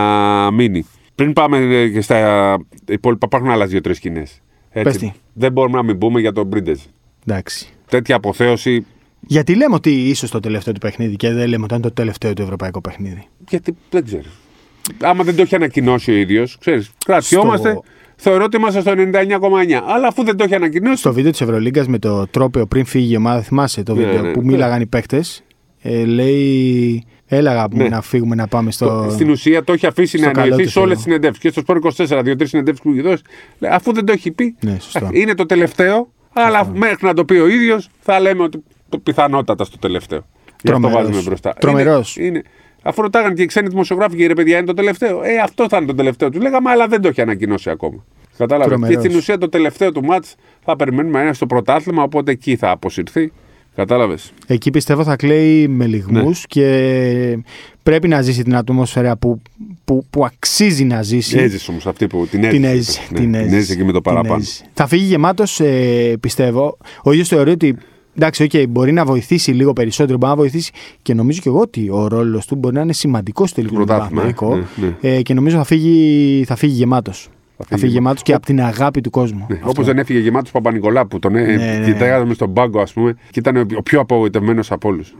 [0.52, 0.86] μείνει.
[1.15, 4.41] Πριν πάμε ε, και στα υπόλοιπα, υπάρχουν άλλες δύο-τρεις σκηνές.
[4.74, 5.12] Πες τι.
[5.34, 6.79] Δεν μπορούμε να μην πούμε για τον Μπρίντεζ.
[7.27, 7.67] Εντάξει.
[7.89, 8.86] Τέτοια αποθέωση.
[9.27, 12.34] Γιατί λέμε ότι ίσως το τελευταίο του παιχνίδι και δεν λέμε ότι ήταν το τελευταίο
[12.34, 13.24] του ευρωπαϊκό παιχνίδι.
[13.50, 14.24] Γιατί δεν ξέρω.
[15.01, 16.91] Άμα δεν το έχει ανακοινώσει ο ίδιος, ξέρεις.
[17.05, 17.70] Κρατιόμαστε.
[17.70, 17.84] Στο-
[18.15, 19.82] Θεωρώ ότι είμαστε στο 99,9.
[19.86, 20.98] Αλλά αφού δεν το έχει ανακοινώσει.
[20.98, 24.22] Στο βίντεο της Ευρωλίγκας με το τρόπαιο πριν φύγει η ομάδα, θυμάσαι το Ναι, βίντεο
[24.22, 24.32] ναι.
[24.32, 25.24] που μίλαγαν οι παίχτε.
[25.82, 27.03] Ε, λέει,
[27.36, 27.90] έλα αγάπη μου Ναι.
[27.90, 28.86] να φύγουμε να πάμε στο.
[29.04, 30.98] Το- Στην ουσία το έχει αφήσει στο να καλό αναλυθεί του σε όλες φίλου.
[30.98, 31.44] τι συνεντεύξεις.
[31.44, 33.24] Και στο Σπορ 24, δύο-τρεις συνεντεύξεις που έχει δώσει.
[33.60, 34.56] λέει, Αφού δεν το έχει πει.
[34.62, 35.10] Ναι, σωστό.
[35.12, 36.12] Είναι το τελευταίο.
[36.34, 40.20] Αλλά μέχρι να το πει ο ίδιος, θα λέμε ότι το πιθανότατα στο τελευταίο.
[40.46, 41.02] Γι' αυτό Τρομερός.
[41.08, 41.54] βάζουμε μπροστά.
[41.60, 42.18] Τρομερός.
[42.18, 42.42] Είναι, είναι,
[42.84, 45.24] αφού ρωτάγαν και οι ξένοι δημοσιογράφοι, κύριε παιδιά, είναι το τελευταίο.
[45.24, 46.30] Ε, αυτό θα είναι το τελευταίο.
[46.30, 48.04] Του λέγαμε, αλλά δεν το έχει ανακοινώσει ακόμα.
[48.38, 48.74] Κατάλαβες.
[48.74, 49.04] Και Τρομερός.
[49.06, 52.70] στην ουσία το τελευταίο του μάτς θα περιμένουμε να είναι στο πρωτάθλημα, οπότε εκεί θα
[52.70, 53.32] αποσυρθεί.
[53.75, 54.34] Κατάλαβες.
[54.48, 56.32] Εκεί πιστεύω θα κλαίει με λιγμούς Ναι.
[56.48, 57.38] και
[57.84, 59.42] πρέπει να ζήσει την ατμόσφαιρα που,
[59.84, 61.38] που, που αξίζει να ζήσει.
[61.38, 62.56] Έζησε όμως αυτή που την έζησε.
[62.60, 63.00] Την έζησε.
[63.12, 63.56] Ναι, την την έζησε.
[63.56, 64.36] έζησε και με το Την παραπάνω.
[64.36, 64.65] έζησε.
[64.74, 66.77] Θα φύγει γεμάτος, ε, πιστεύω.
[67.03, 67.75] Ο ίδιος θεωρεί ότι.
[68.18, 71.89] Εντάξει, okay, μπορεί να βοηθήσει λίγο περισσότερο, μπορεί να βοηθήσει και νομίζω και εγώ ότι
[71.89, 74.34] ο ρόλος του μπορεί να είναι σημαντικός στο τελικό του πρωτάθλημα, ε.
[74.39, 74.68] Παναθηναϊκό.
[75.01, 77.30] Ναι, Ε, και νομίζω θα φύγει, θα φύγει γεμάτος.
[77.67, 79.46] Θα φύγει γεμάτος και από την αγάπη του κόσμου.
[79.50, 79.70] Ναι, Αυτό.
[79.70, 81.86] Όπως δεν έφυγε γεμάτος Παπα-Νικολά που τον ε, Ναι, ναι, ναι.
[81.86, 85.13] κοιτάγαμε στον πάγκο, ας πούμε, και ήταν ο, ο πιο απογοητευμένος από όλους.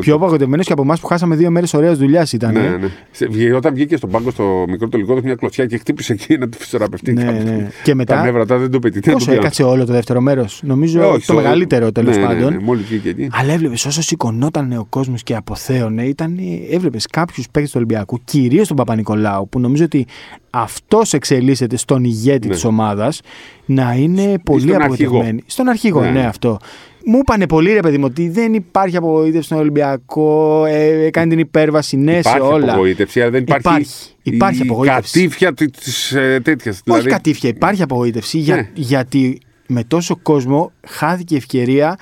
[0.00, 2.52] Πιο απογοητευμένος και από εμάς που χάσαμε δύο μέρες ωραίας δουλειάς ήταν.
[2.52, 2.68] Ναι, ε.
[2.80, 2.88] ναι.
[3.10, 6.38] Σε- βγε- Όταν βγήκε στον πάγκο στο μικρό τελικό, έδωσε μια κλωτσιά και χτύπησε εκεί
[6.38, 7.12] να του φυσιοραπευτεί.
[7.12, 7.42] Ναι, κάπου.
[7.44, 7.68] ναι.
[7.82, 9.00] Και μετά- Τα νεύρα, τώρα δεν το πετύχει.
[9.00, 11.34] Τι να Πόσο του πει, έκατσε όλο το δεύτερο μέρος; Νομίζω Ε, όχι, το στο-
[11.34, 12.52] μεγαλύτερο τέλος ναι, ναι, πάντων.
[12.52, 13.28] Ναι, Μόλις βγήκε εκεί.
[13.32, 16.38] Αλλά έβλεπες όσο σηκωνόταν ο κόσμος και αποθέωνε, ήταν,
[16.70, 20.06] έβλεπες κάποιους παίκτες του Ολυμπιακού, κυρίως τον Παπα-Νικολάου, που νομίζω ότι
[20.50, 22.54] αυτός εξελίσσεται στον ηγέτη Ναι.
[22.54, 23.20] της ομάδας,
[23.66, 25.24] να είναι πολύ στον απογοητευμένοι.
[25.24, 25.42] αρχηγό.
[25.46, 26.10] Στον αρχηγό, Ναι.
[26.10, 26.58] ναι, αυτό.
[27.04, 31.38] Μου είπανε πολύ ρε παιδί μου ότι δεν υπάρχει απογοήτευση στον Ολυμπιακό, ε, έκανε την
[31.38, 32.72] υπέρβαση, ναι σε Υπάρχει όλα.
[32.72, 33.60] απογοήτευση, αλλά δεν υπάρχει.
[33.68, 33.94] Υπάρχει.
[34.22, 35.18] Υπάρχει η απογοήτευση.
[35.20, 35.68] Κατήφια τη
[36.18, 36.80] ε, τέτοιας.
[36.88, 38.68] Όχι κατήφια, υπάρχει απογοήτευση για, Ναι.
[38.74, 41.98] γιατί με τόσο κόσμο χάθηκε η ευκαιρία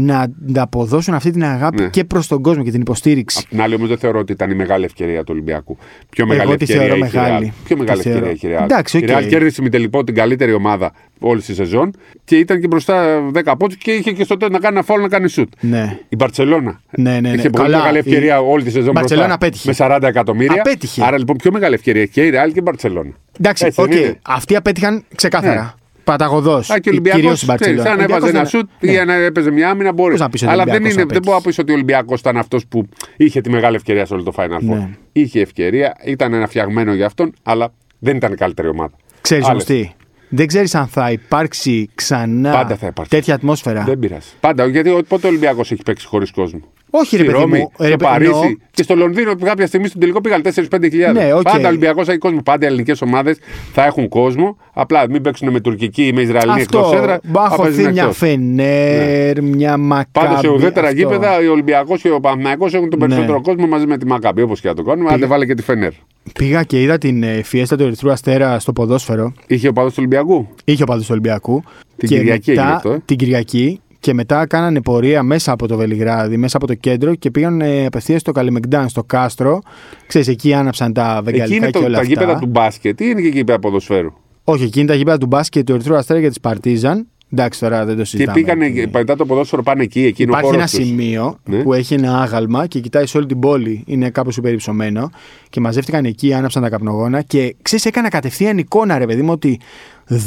[0.00, 1.88] να να αποδώσουν αυτή την αγάπη Ναι.
[1.88, 3.38] και προς τον κόσμο και την υποστήριξη.
[3.42, 5.76] Απ' την άλλη, όμως, δεν θεωρώ ότι ήταν η μεγάλη ευκαιρία του Ολυμπιακού.
[6.10, 7.52] Πιο μεγάλη Εγώ τη ευκαιρία θεωρώ έχει η μεγάλη.
[7.56, 7.62] Real.
[7.64, 8.18] Πιο Τη μεγάλη θεωρώ.
[8.26, 8.70] ευκαιρία έχει η Real.
[8.72, 9.18] Εντάξει, Η OK.
[9.18, 11.90] Real κέρδισε με τελικό την καλύτερη ομάδα όλη τη σεζόν
[12.24, 15.00] και ήταν και μπροστά 10 πόντους και είχε και στο τέλος να κάνει ένα φάουλ
[15.00, 15.52] να κάνει σουτ.
[15.60, 15.98] Ναι.
[16.08, 16.80] Η Μπαρσελόνα.
[16.96, 17.28] Ναι, ναι, ναι.
[17.28, 19.84] Είχε πολύ Καλά, μεγάλη ευκαιρία η όλη τη σεζόν Μπαρτσελώνα μπροστά απέτυχε.
[19.84, 20.60] με 40 εκατομμύρια.
[20.60, 21.04] Απέτυχε.
[21.04, 23.10] Άρα λοιπόν πιο μεγάλη ευκαιρία και η Real και η Μπαρσελόνα.
[23.40, 23.88] Εντάξει, Έτσι οκ.
[23.88, 25.74] δεν είναι; Αυτοί απέτυχαν ξεκάθαρα.
[26.12, 26.16] Ναι.
[26.16, 26.70] Παταγωδώς.
[26.70, 27.48] Α, και ο Ολυμπιακός.
[27.48, 30.12] Αν έβαζε ένα σουτ ή αν έπαιζε μια άμυνα μπορείς.
[30.12, 31.30] Πώς να πεις ότι ο Αλλά δεν, Ολυμπιακός είναι, δεν απέτυχε.
[31.32, 34.22] μπορώ να πει ότι ο Ολυμπιακός ήταν αυτός που είχε τη μεγάλη ευκαιρία σε όλο
[34.22, 34.60] το Final Four.
[34.60, 34.88] Ναι.
[35.12, 38.92] Είχε ευκαιρία, ήταν ένα φτιαγμένο για αυτόν, αλλά δεν ήταν η καλύτερη ομάδα.
[39.20, 39.82] Ξέρεις όμως Άλλες.
[39.82, 39.92] τι.
[40.28, 43.16] Δεν ξέρεις αν θα υπάρξει ξανά Πάντα θα υπάρξει.
[43.16, 43.82] τέτοια ατμόσφαιρα.
[43.84, 44.28] Δεν πειράζει.
[44.40, 47.58] Πάντα, γιατί ο- πότε ο Ολυμπιακός έχει παίξει χωρίς κόσμο; Όχι, ρε Στη παιδί Ρώμη,
[47.58, 47.70] μου.
[47.74, 51.22] στο ρε, παι- Παρίσι εννοώ- και στο Λονδίνο κάποια στιγμή στον τελικό πήγαν 4-5 χιλιάδες.
[51.24, 51.42] Ναι, οκ.
[51.42, 52.42] Πάντα ο Ολυμπιακός έχει κόσμο.
[52.42, 53.38] Πάντα οι ελληνικές ομάδες
[53.72, 54.56] θα έχουν κόσμο.
[54.72, 56.96] Απλά μην παίξουν με τουρκική ή με Ισραηλινή εκτός Αυτό.
[56.96, 57.20] έδρα.
[57.24, 58.16] Μπορεί να θα παίζουν χωθεί μια εκτός.
[58.16, 60.08] Φενέρ, μια Μακάμπη.
[60.26, 60.98] Πάντως σε ουδέτερα αυτό.
[60.98, 63.06] γήπεδα ο Ολυμπιακός και ο Παναθηναϊκός έχουν τον Ναι.
[63.06, 64.42] περισσότερο κόσμο μαζί με τη Μακάμπη.
[64.42, 65.10] Όπως και να το κάνουμε.
[65.12, 65.90] Άντε βάλε και τη Φενέρ.
[66.38, 69.32] Πήγα και είδα την ε, φιέστα του Ερυθρού Αστέρα στο ποδόσφαιρο.
[69.46, 70.48] Είχε ο παδός του Ολυμπιακού.
[70.64, 71.62] Είχε ο παδός του Ολυμπιακού.
[71.96, 73.02] Την και Κυριακή μετά, έγινε αυτό, ε.
[73.04, 73.80] Την Κυριακή.
[74.00, 77.86] Και μετά κάνανε πορεία μέσα από το Βελιγράδι, μέσα από το κέντρο και πήγαν ε,
[77.86, 79.58] απευθείας στο Καλιμεγκτάν, στο Κάστρο.
[80.06, 82.08] Ξέρεις, εκεί άναψαν τα Εκεί βεγγαλικά είναι και το, όλα τα αυτά.
[82.12, 84.12] γήπεδα του μπάσκετ ή είναι και γήπεδα ποδοσφαίρου;
[84.44, 87.06] Όχι, εκεί είναι τα γήπεδα του μπάσκετ του Ερυθρού Αστέρα και της Παρτίζαν.
[87.32, 88.40] Εντάξει, τώρα δεν το Και συζητάμε.
[88.40, 90.04] πήγανε μετά το ποδόσφαιρο πάνε εκεί.
[90.04, 90.86] εκεί είναι ο Υπάρχει ένα χώρος τους.
[90.88, 91.62] σημείο Ναι.
[91.62, 93.82] που έχει ένα άγαλμα και κοιτάει σε όλη την πόλη.
[93.86, 95.10] Είναι κάπως υπερυψωμένο.
[95.50, 97.22] Και μαζεύτηκαν εκεί, άναψαν τα καπνογόνα.
[97.22, 99.60] Και ξέρεις, έκανα κατευθείαν εικόνα, ρε παιδί μου, ότι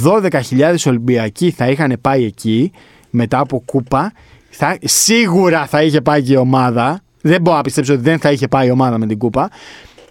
[0.04, 2.72] 12.000 Ολυμπιακοί θα είχαν πάει εκεί
[3.12, 4.12] μετά από κούπα.
[4.50, 7.00] Θα, σίγουρα θα είχε πάει και η ομάδα.
[7.22, 9.50] Δεν μπορώ να πιστέψω ότι δεν θα είχε πάει η ομάδα με την κούπα.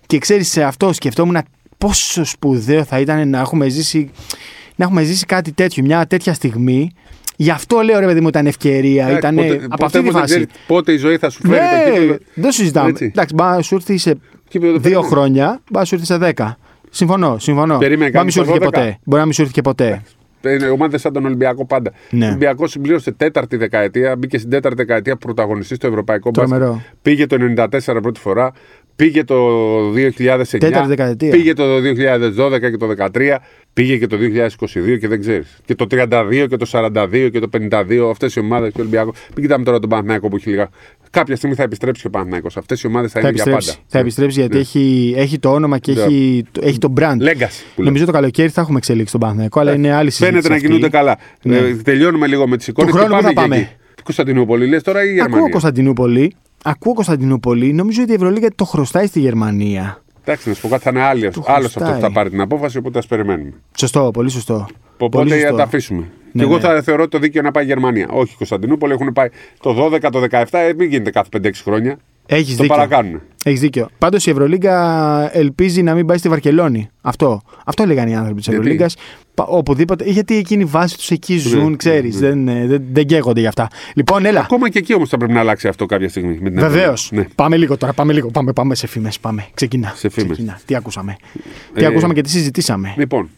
[0.07, 1.38] Και ξέρεις, σε αυτό σκεφτόμουν
[1.78, 4.11] πόσο σπουδαίο θα ήταν να έχουμε ζήσει,
[4.76, 6.90] να έχουμε ζήσει κάτι τέτοιο, μια τέτοια στιγμή.
[7.37, 9.09] Γι' αυτό λέω ρε παιδί μου, ήταν ευκαιρία.
[9.09, 10.35] Εντάξει, Ήταν ποτέ- από ποτέ αυτή τη όμως δεν φάση.
[10.35, 11.54] ξέρεις πότε η ζωή θα σου φέρει
[11.85, 12.19] το Ναι, κύπελο.
[12.35, 12.88] δεν συζητάμε.
[12.88, 13.04] Έτσι.
[13.04, 14.14] Εντάξει, μπορεί να σου έρθει σε
[14.49, 15.07] Κύπελο το δύο παίρνει.
[15.14, 16.59] χρόνια, μπορεί να σου έρθει σε δέκα.
[16.90, 17.78] Συμφωνώ, συμφωνώ.
[17.78, 18.71] Περίμενε Μπορεί να κάτι μην σου στο έρθει και 12.
[18.83, 18.99] ποτέ.
[19.04, 20.02] Μπορεί να μην σου έρθει και ποτέ.
[20.44, 21.92] Είναι ομάδε σαν τον Ολυμπιακό πάντα.
[22.11, 22.25] Ναι.
[22.25, 26.66] Ο Ολυμπιακός συμπλήρωσε τέταρτη δεκαετία, μπήκε στην τέταρτη δεκαετία πρωταγωνιστής στο Ευρωπαϊκό Τρομερό.
[26.66, 26.94] μπάσκετ.
[27.02, 28.52] Πήγε το 94 πρώτη φορά,
[29.04, 29.37] πήγε το
[29.92, 31.30] 2009, Τέταρτη δεκαετία.
[31.30, 33.37] πήγε το 2012 και το 2013,
[33.73, 35.59] πήγε και το 2022 και δεν ξέρεις.
[35.64, 39.12] Και το 32 και το 42 και το 52, αυτές οι ομάδες του Ολυμπιακού.
[39.35, 40.69] Μην κοιτάμε τώρα τον Παναθηναϊκό που έχει λίγα.
[41.11, 42.57] Κάποια στιγμή θα επιστρέψει και ο Παναθηναϊκός.
[42.57, 43.78] Αυτές οι ομάδες θα, Θα είναι για επιστρέψει.
[43.78, 43.88] πάντα.
[43.90, 44.61] Θα επιστρέψει γιατί Ναι.
[44.61, 46.01] έχει, έχει το όνομα και Ναι.
[46.03, 47.16] έχει, έχει το brand.
[47.20, 50.31] Legacy που Νομίζω το καλοκαίρι θα έχουμε εξελίξει τον Παναθηναϊκό, αλλά είναι άλλη συζήτηση.
[50.31, 50.66] Φαίνεται να αυτή.
[50.66, 51.18] κινούνται καλά.
[51.42, 51.57] Ναι.
[51.57, 52.90] Ε, τελειώνουμε λίγο με τι εικόνε.
[52.90, 53.70] χρόνου πού θα πάμε;
[54.03, 56.33] Κωνσταντινούπολη, λες τώρα ή Ακούω Γερμανία; Κωνσταντινούπολη.
[56.64, 57.73] Ακούω Κωνσταντινούπολη.
[57.73, 60.03] Νομίζω ότι η Ευρωλίγα το χρωστάει στη Γερμανία.
[60.25, 62.01] Εντάξει, να σου πω κάτι, θα είναι άλλο Του άλλος αυτό χρωστάει.
[62.01, 63.53] που θα πάρει την απόφαση, οπότε ας περιμένουμε.
[63.79, 64.55] Σωστό, πολύ σωστό.
[64.96, 65.51] Πολύ Οπότε σωστό.
[65.51, 66.01] να τα αφήσουμε.
[66.01, 66.61] Ναι, και εγώ ναι.
[66.61, 68.09] θα θεωρώ το δίκαιο να πάει η Γερμανία.
[68.11, 69.29] Όχι, η Κωνσταντινούπολη έχουν πάει
[69.61, 71.99] το 12, το 17, ε, μην γίνεται κάθε 5-6 χρόνια.
[72.33, 72.77] Έχεις Το δίκιο.
[72.77, 73.21] παρακάνουν.
[73.45, 73.88] Έχεις δίκιο.
[73.99, 76.88] Πάντως η Ευρωλίγκα ελπίζει να μην πάει στη Βαρκελόνη.
[77.01, 77.43] Αυτό.
[77.64, 78.97] Αυτό λέγανε οι άνθρωποι της Γιατί; Ευρωλίγκας.
[79.35, 80.05] Οπουδήποτε.
[80.05, 82.21] Γιατί εκείνη η βάση τους εκεί ζουν, ναι, ξέρεις.
[82.21, 82.29] ναι.
[82.29, 83.69] Δεν, ε, δεν, δεν καίγονται γι' αυτά.
[83.95, 84.40] Λοιπόν, έλα.
[84.40, 86.38] Ακόμα και εκεί όμως θα πρέπει να αλλάξει αυτό κάποια στιγμή.
[86.40, 87.05] με την Βεβαίως.
[87.05, 87.29] Ευρωλίγα.
[87.29, 87.35] Ναι.
[87.35, 87.93] Πάμε λίγο τώρα.
[87.93, 88.31] Πάμε λίγο.
[88.31, 89.19] Πάμε, πάμε σε φήμες.
[89.21, 89.47] Πάμε.
[89.55, 89.93] Ξεκινά.
[89.97, 90.31] Σε φήμες.
[90.33, 90.61] Ξεκινά.
[90.64, 91.16] Τι ακούσαμε.
[91.75, 92.95] Τι Ε, ακούσαμε και τι συζητήσαμε.
[92.97, 93.29] Λοιπόν.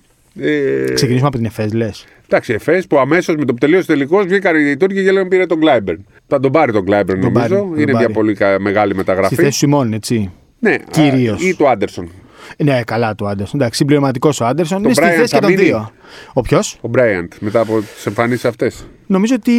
[0.40, 2.04] Ε, Ξεκινήσουμε από την ΕΦΕΣ, λες.
[2.32, 5.46] Εντάξει, Εφές που αμέσως με το που τελείωσε τελικός βγήκαν οι Τούρκοι και λένε πήρε
[5.46, 6.04] τον Κλάιμπερν.
[6.26, 7.54] Θα τον πάρει τον Κλάιμπερν Τον νομίζω.
[7.54, 8.04] πάρει, τον Είναι πάρει.
[8.06, 9.34] μια πολύ κα- μεγάλη Στη μεταγραφή.
[9.34, 10.30] θέση του Σιμόν, έτσι.
[10.58, 11.42] Ναι, Κυρίως.
[11.42, 12.10] α, Ή του Άντερσον.
[12.56, 13.60] Ναι, καλά του Άντερσον.
[13.60, 14.76] Εντάξει, συμπληρωματικός ο Άντερσον.
[14.82, 15.62] Τον Είναι στη Bryant θέση και θα των μείνει.
[15.62, 15.90] δύο.
[16.32, 18.86] Ο ποιος; Ο Μπράιαντ μετά από τις εμφανίσεις αυτές.
[19.06, 19.52] Νομίζω ότι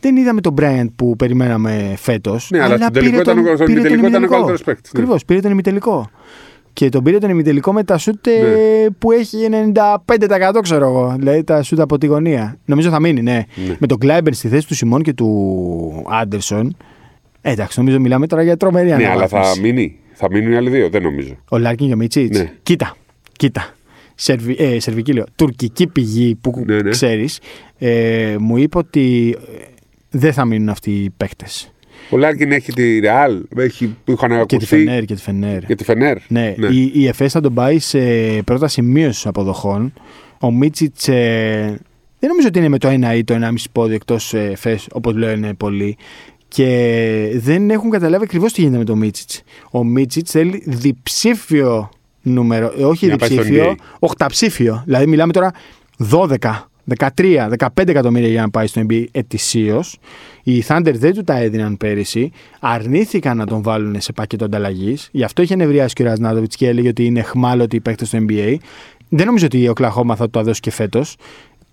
[0.00, 2.48] δεν είδαμε τον Bryant που περιμέναμε φέτος.
[2.50, 5.00] Ναι, αλλά στον τελικό ήταν ο- στον ημιτελικό ήταν ο καλύτερος παίκτης, ναι.
[5.00, 6.10] Ακριβώς, πήρε τον ημιτελικό.
[6.76, 8.90] Και τον πήρε τον ημιτελικό με τα σούτ ε, Ναι.
[8.98, 9.36] που έχει
[9.74, 11.14] 95% ξέρω εγώ.
[11.18, 12.58] Δηλαδή τα σούτ από τη γωνία.
[12.64, 13.44] Νομίζω θα μείνει, ναι.
[13.66, 13.76] Ναι.
[13.78, 16.76] Με τον Κλάιμπερ στη θέση του Σιμών και του Άντερσον.
[17.40, 19.54] Ε, εντάξει, νομίζω μιλάμε τώρα για τρομερή Ναι, αλλά αναβάθμιση.
[19.54, 19.96] θα μείνει.
[20.12, 21.36] Θα μείνουν οι άλλοι δύο, δεν νομίζω.
[21.48, 22.36] Ο Λάρκιν και ο Μίτσιτς.
[22.36, 22.52] Ναι.
[22.62, 22.96] Κοίτα,
[23.32, 23.74] κοίτα.
[24.14, 25.24] Σερβι, ε, σερβική λέω.
[25.36, 26.90] Τουρκική πηγή που Ναι, ναι.
[26.90, 27.38] ξέρεις,
[27.78, 29.64] ε, μου είπε ότι ε,
[30.10, 31.70] δεν θα μείνουν αυτοί οι παίκτες.
[32.10, 34.66] Ο Λάρκιν έχει τη Ρεάλ, έχει, που είχαν Και τη ακουστεί.
[34.76, 35.64] Φενέρ και τη Φενέρ.
[35.64, 36.16] Και τη Φενέρ.
[36.28, 37.98] Ναι, Η, η ΕΦΕΣ θα τον πάει σε
[38.44, 39.92] πρόταση μείωσης αποδοχών.
[40.40, 41.04] Ο Μίτσιτς
[42.18, 45.54] δεν νομίζω ότι είναι με το 1 ή το 1,5 πόδι εκτός ΕΦΕΣ, όπως λένε
[45.54, 45.96] πολλοί.
[46.48, 49.42] Και δεν έχουν καταλάβει ακριβώς τι γίνεται με το Μίτσιτς.
[49.70, 51.88] Ο Μίτσιτς θέλει διψήφιο
[52.22, 53.96] νούμερο, ε, όχι Για να πάει στο διψήφιο, NBA.
[53.98, 54.82] οχταψήφιο.
[54.84, 55.52] Δηλαδή μιλάμε τώρα
[56.10, 56.36] 12,
[56.94, 59.98] 13, 15 εκατομμύρια για να πάει στο NBA ετησίως.
[60.42, 62.30] Οι Thunder δεν του τα έδιναν πέρυσι.
[62.60, 65.08] Αρνήθηκαν να τον βάλουν σε πακέτο ανταλλαγής.
[65.12, 68.18] Γι' αυτό είχε νευριάσει και ο Ραζνάδοβιτ και έλεγε ότι είναι χμάλωτοι οι παίκτες στο
[68.28, 68.56] NBA.
[69.08, 71.16] Δεν νομίζω ότι η Οκλαχώμα θα του τα δώσει και φέτος.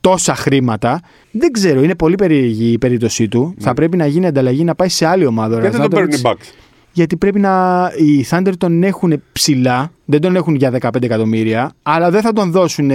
[0.02, 1.02] Τόσα χρήματα.
[1.32, 3.56] Δεν ξέρω, είναι πολύ περίεργη η περίπτωσή του.
[3.60, 5.56] Θα πρέπει να γίνει ανταλλαγή να πάει σε άλλη ομάδα.
[5.56, 6.52] ο Γιατί δεν τον παίρνουν οι Ραζνάντοβιτς.
[6.52, 7.92] Bucks; Γιατί πρέπει να.
[7.98, 12.52] Οι Thunder τον έχουν ψηλά, δεν τον έχουν για 15 εκατομμύρια, αλλά δεν θα τον
[12.52, 12.92] δώσουν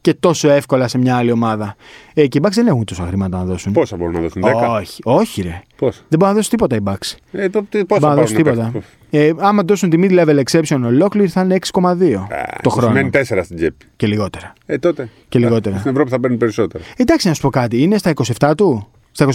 [0.00, 1.76] και τόσο εύκολα σε μια άλλη ομάδα.
[2.14, 3.72] Ε, και οι Bucks δεν έχουν τόσα χρήματα να δώσουν.
[3.72, 4.68] Πόσα μπορούν να δώσουν, 10.
[4.78, 5.62] Όχι, όχι, ρε.
[5.76, 7.14] Πόσα; Δεν μπορούν να δώσουν τίποτα οι Bucks.
[7.32, 8.72] Ε, το, τι- Δεν πόσα μπορούν να πάρουν δώσουν τίποτα.
[9.10, 12.26] Ε, άμα δώσουν τη mid-level exception ολόκληρη θα είναι 6,2
[12.62, 12.88] το χρόνο.
[12.88, 13.86] Σημαίνει 4 στην τσέπη.
[13.96, 14.52] Και λιγότερα.
[14.66, 15.08] Ε, τότε.
[15.28, 15.78] Και λιγότερα.
[15.78, 16.84] Στην Ευρώπη θα παίρνουν περισσότερα.
[16.96, 17.82] Εντάξει, να σου πω κάτι.
[17.82, 18.86] Είναι στα 27 του.
[19.12, 19.28] Στα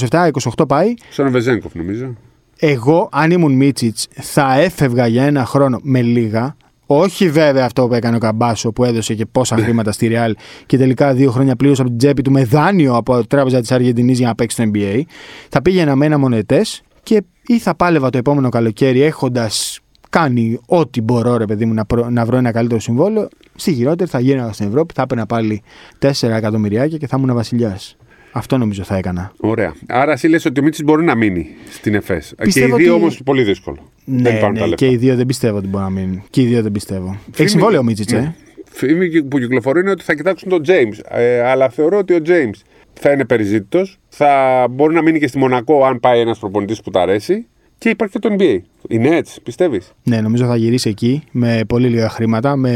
[0.57, 0.93] 27-28 πάει.
[1.09, 2.15] Σαν ο Βεζέγκοφ νομίζω.
[2.63, 6.55] Εγώ, αν ήμουν Μίτσιτς, θα έφευγα για ένα χρόνο με λίγα.
[6.85, 9.63] Όχι βέβαια αυτό που έκανε ο Καμπάσο που έδωσε και πόσα Ναι.
[9.63, 10.31] χρήματα στη Real
[10.65, 14.17] και τελικά δύο χρόνια πλήρωσε από την τσέπη του με δάνειο από τράπεζα της Αργεντινής
[14.17, 15.01] για να παίξει στο NBA.
[15.49, 21.01] Θα πήγαινα με ένα μονετές και ή θα πάλευα το επόμενο καλοκαίρι έχοντας κάνει ό,τι
[21.01, 23.27] μπορώ, ρε παιδί μου, να, προ- να βρω ένα καλύτερο συμβόλαιο.
[23.55, 25.61] Στη χειρότερη θα γίναγα στην Ευρώπη, θα έπαιρνα πάλι
[25.99, 27.95] 4 εκατομμυριάκια και θα ήμουν βασιλιάς.
[28.31, 29.31] Αυτό νομίζω θα έκανα.
[29.37, 29.73] Ωραία.
[29.87, 32.27] Άρα εσύ λες ότι ο Μίτσης μπορεί να μείνει στην ΕΦΕΣ.
[32.27, 33.77] Και οι Πιστεύω δύο ότι- όμως πολύ δύσκολο.
[34.05, 34.75] δεν Ναι, υπάρχουν τα ναι, λεφτά.
[34.85, 36.23] και οι δύο δεν πιστεύω ότι μπορεί να μείνουν.
[36.29, 37.05] Και οι δύο δεν πιστεύω.
[37.21, 38.19] Φήμη- Έχει συμβόλαιο ο Μίτσιτς, Ναι.
[38.19, 38.35] ε.
[38.69, 40.99] Φήμη που κυκλοφορεί είναι ότι θα κοιτάξουν τον James.
[41.09, 42.59] Ε, αλλά θεωρώ ότι ο James
[42.93, 43.97] θα είναι περιζήτητος.
[44.09, 47.45] Θα μπορεί να μείνει και στη Μονακό αν πάει ένας προπονητής που τα αρέσει.
[47.77, 48.57] Και υπάρχει και το NBA.
[48.87, 52.71] Είναι έτσι, πιστεύεις; Ναι, νομίζω θα γυρίσει εκεί με πολύ λίγα χρήματα, με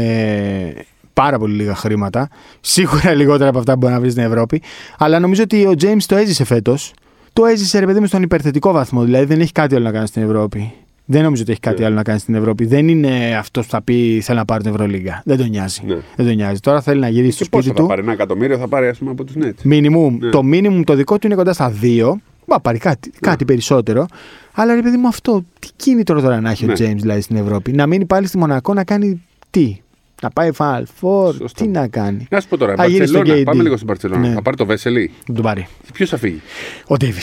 [1.20, 2.28] πάρα πολύ λίγα χρήματα.
[2.60, 4.62] Σίγουρα λιγότερα από αυτά που μπορεί να βρεις στην Ευρώπη.
[4.98, 6.92] Αλλά νομίζω ότι ο James το έζησε φέτος.
[7.32, 9.02] Το έζησε, ρε παιδί μου, στον υπερθετικό βαθμό.
[9.04, 10.72] Δηλαδή δεν έχει κάτι άλλο να κάνει στην Ευρώπη.
[11.04, 11.86] Δεν νομίζω ότι έχει κάτι Ναι.
[11.86, 12.64] άλλο να κάνει στην Ευρώπη.
[12.66, 15.22] Δεν είναι αυτός που θα πει θέλω να πάρει την Ευρωλίγκα.
[15.24, 15.80] Δεν τον νοιάζει.
[15.86, 15.94] Ναι.
[16.16, 16.60] Δεν τον νοιάζει.
[16.60, 17.88] Τώρα θέλει να γυρίσει στο Και πόσο σπίτι θα του.
[17.88, 19.70] πάρει, ένα εκατομμύριο θα πάρει, ας πούμε, από τους Nets.
[19.72, 20.16] Minimum.
[20.20, 20.30] Ναι.
[20.30, 22.20] Το minimum το δικό του είναι κοντά στα δύο.
[22.46, 24.06] Μα πάρει κάτι, κάτι περισσότερο.
[24.54, 26.72] Αλλά ρε παιδί μου, αυτό τι κίνητρο τώρα να έχει Ναι.
[26.72, 27.72] ο James δηλαδή στην Ευρώπη.
[27.72, 29.76] Να μείνει πάλι στη Μονακό να κάνει τι;
[30.22, 31.34] Να πάει Final Four.
[31.34, 31.64] Σωστό.
[31.64, 32.26] Τι να κάνει.
[32.30, 33.40] Να σου πω τώρα, Α, γυρίσει στο Μπαρσελόνα.
[33.42, 33.44] KD.
[33.44, 34.28] Πάμε λίγο στην Παρσελόνα.
[34.28, 34.34] Ναι.
[34.34, 35.10] Θα πάρει το Βέσελη.
[35.26, 35.66] Να τον πάρει.
[35.92, 36.40] Ποιος θα φύγει;
[36.86, 37.20] Ο Ντέβι.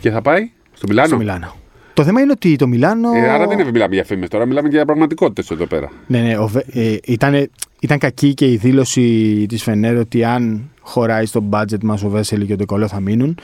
[0.00, 1.56] Και θα πάει στο Μιλάνο; Στο Μιλάνο.
[1.94, 3.08] Το θέμα είναι ότι το Μιλάνο.
[3.16, 5.90] Ε, άρα δεν είναι μιλάμε για φήμες τώρα, μιλάμε και για πραγματικότητες εδώ πέρα.
[6.06, 6.38] Ναι, ναι.
[6.38, 7.48] ο Βε- ε, ήταν,
[7.80, 12.46] ήταν κακή και η δήλωση της Φενέρ ότι αν χωράει στο budget μας ο Βέσελη
[12.46, 13.38] και ο Ντεκολό θα μείνουν.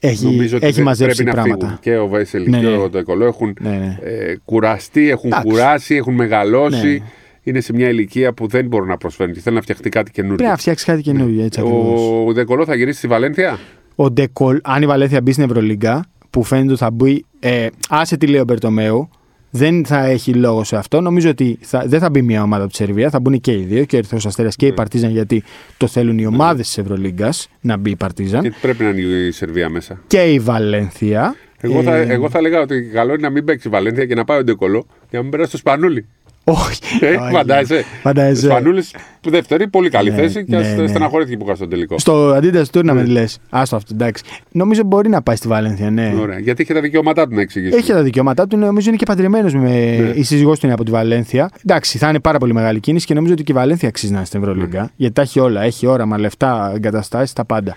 [0.00, 1.66] Έχει, Νομίζω ότι έχει δεν μαζέψει πρέπει να πράγματα.
[1.66, 1.80] φύγουν.
[1.80, 2.76] Και ο Βέσελη Ναι, και ναι.
[2.76, 3.98] ο Ντεκολό έχουν Ναι, ναι.
[4.02, 5.48] ε, κουραστεί, έχουν Εντάξει.
[5.48, 7.02] κουράσει, έχουν μεγαλώσει.
[7.46, 7.52] Ναι.
[7.52, 10.36] Είναι σε μια ηλικία που δεν μπορούν να προσφέρουν και θέλει να φτιαχτεί κάτι καινούργιο.
[10.36, 12.00] Πρέπει να φτιάξει κάτι καινούργιο έτσι ακριβώς.
[12.26, 13.58] Ο Ντεκολό θα γυρίσει στη Βαλένθια;
[13.94, 17.24] ο Ντεκολ, αν η Βαλένθια μπει στην Ευρωλίγκα, που φαίνεται ότι θα μπει.
[17.40, 19.08] Ε, άσε τι λέει ο Μπερτομέου,
[19.50, 21.00] δεν θα έχει λόγο σε αυτό.
[21.00, 23.62] Νομίζω ότι θα, δεν θα μπει μια ομάδα από τη Σερβία, θα μπουν και οι
[23.62, 25.42] δύο, και ο Ερυθρός Αστέρας και η Παρτίζαν, γιατί
[25.76, 28.42] το θέλουν οι ομάδες της Ευρωλίγκας να μπει η Παρτίζαν.
[28.42, 30.00] Και πρέπει να είναι η Σερβία μέσα.
[30.06, 31.34] Και η Βαλένθια.
[31.60, 34.14] Εγώ, θα, Ε, εγώ θα έλεγα ότι καλό είναι να μην παίξει η Βαλένθια και
[34.14, 36.06] να πάει ο Ντεκολό για να μην περάσει το Σπανούλι.
[36.48, 36.80] Όχι.
[37.00, 37.32] Ε, όχι.
[37.32, 37.84] Φαντάζεσαι.
[38.02, 38.46] Φαντάζεσαι.
[38.46, 38.84] Σπανούλη
[39.20, 40.86] που δεύτερη, πολύ καλή Ναι, θέση και ναι, ας ναι.
[40.86, 41.98] στεναχωρήθηκε που χάσει τον τελικό.
[41.98, 43.04] Στο Adidas Tournament Ναι.
[43.04, 43.38] λες.
[43.50, 44.22] Άστο αυτό, εντάξει.
[44.52, 46.14] Νομίζω μπορεί να πάει στη Βαλένθια, ναι.
[46.20, 46.38] Ωραία.
[46.38, 47.76] Γιατί είχε τα δικαιώματά του να εξηγήσει.
[47.76, 49.60] Έχει τα δικαιώματά του, νομίζω είναι και παντρεμένος με.
[49.60, 50.12] Ναι.
[50.14, 51.50] Η σύζυγός του είναι από τη Βαλένθια.
[51.64, 54.16] Εντάξει, θα είναι πάρα πολύ μεγάλη κίνηση και νομίζω ότι και η Βαλένθια αξίζει να
[54.18, 54.80] είναι στην Ευρωλίγκα.
[54.80, 54.86] Ναι.
[54.96, 55.62] Γιατί τα έχει όλα.
[55.62, 57.76] Έχει όραμα, λεφτά, εγκαταστάσεις, τα πάντα.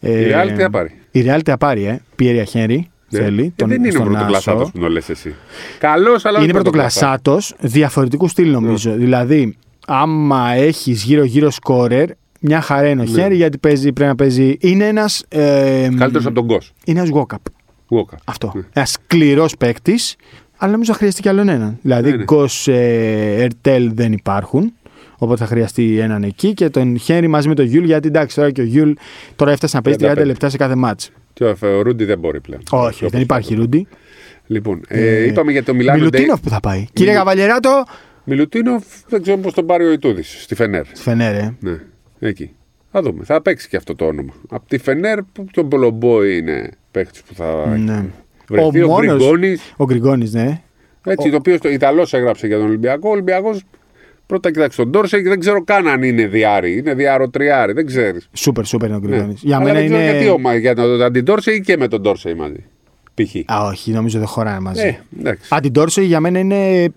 [0.00, 2.00] Η Real τι θα πάρει; Η Real τι θα πάρει, ε.
[2.16, 2.90] Πιέρια Χέρι.
[3.10, 3.20] Ναι.
[3.20, 3.44] Θέλει.
[3.44, 4.70] Ε, τον- δεν είναι ο στον πρωτοκλασσάτος Άσο.
[4.72, 5.34] που το λες εσύ.
[5.78, 8.52] Καλός, αλλά όχι Είναι πρωτοκλασσάτος διαφορετικού στυλ Ναι.
[8.52, 8.92] νομίζω.
[8.96, 12.08] Δηλαδή, άμα έχεις γύρω-γύρω σκόρερ,
[12.40, 13.10] μια χαρά είναι ο Ναι.
[13.10, 14.56] Χέρι γιατί παίζει, πρέπει να παίζει.
[14.60, 15.24] Είναι ένας.
[15.28, 16.72] Ε, Καλύτερος από τον Γκος.
[16.84, 17.36] είναι ένας Walkup.
[17.92, 18.16] Walker.
[18.24, 18.52] Αυτό.
[18.54, 18.62] Ναι.
[18.72, 20.16] Ένας σκληρός παίκτης,
[20.56, 21.78] αλλά νομίζω θα χρειαστεί κι άλλον έναν.
[21.82, 22.22] Δηλαδή, Ναι, ναι.
[22.22, 24.72] Γκος, ε, Ερτέλ δεν υπάρχουν.
[25.22, 27.84] Οπότε θα χρειαστεί έναν εκεί και τον Χέρι μαζί με τον Γιούλ.
[27.84, 28.92] Γιατί εντάξει, τώρα και ο Γιούλ
[29.36, 30.24] τώρα έφτασε να παίζει 30 35.
[30.26, 31.10] λεπτά σε κάθε μάτς.
[31.40, 32.62] Και ο ο Ρούντι δεν μπορεί πλέον.
[32.70, 33.60] Όχι, Όπως δεν υπάρχει πάντα.
[33.60, 33.86] Ρούντι.
[34.46, 35.98] Λοιπόν, ε, είπαμε για το Μιλάνο.
[35.98, 36.86] Μιλουτίνοφ που θα πάει.
[36.92, 37.84] Κύριε Καβαλιεράτο,
[38.24, 40.86] Μιλουτίνοφ δεν ξέρω πώς τον πάρει ο Ιτούδης στη Φενέρ.
[40.86, 41.54] στη Φενέρε.
[41.60, 41.78] Ναι,
[42.18, 42.50] εκεί.
[42.92, 43.24] Θα δούμε.
[43.24, 44.32] Θα παίξει και αυτό το όνομα.
[44.50, 48.04] Από τη Φενέρ που και ο Μπολομπό είναι παίχτη που θα Ναι.
[48.48, 48.82] βρεθεί.
[48.82, 49.72] Ο, μόνος- Γκριγκόνης.
[49.76, 50.60] Ο Γκριγκόνης, ναι.
[51.04, 53.08] Έτσι, το οποίο ο Ιταλός έγραψε για τον Ολυμπιακό.
[53.08, 53.62] Ο Ολυμπιακός
[54.30, 56.76] πρώτα κοιτάξει τον Ντόρσε και δεν ξέρω καν αν είναι διάρρη.
[56.78, 58.28] Είναι διάρο τριάρη, δεν ξέρεις.
[58.32, 59.26] Σούπερ, σούπερ είναι ο Γκριγκόνη.
[59.26, 59.34] Ναι.
[59.40, 60.10] Για Αλλά μένα δεν ξέρω είναι.
[60.10, 62.64] γιατί ο, για τον αντιντόρσε ή και με τον Ντόρσε μαζί.
[63.14, 63.52] Π.χ.
[63.52, 64.86] Α, όχι, νομίζω δεν χωράνε μαζί.
[64.86, 65.48] Ε, εντάξει.
[65.54, 66.92] Αντιντόρσο για μένα είναι.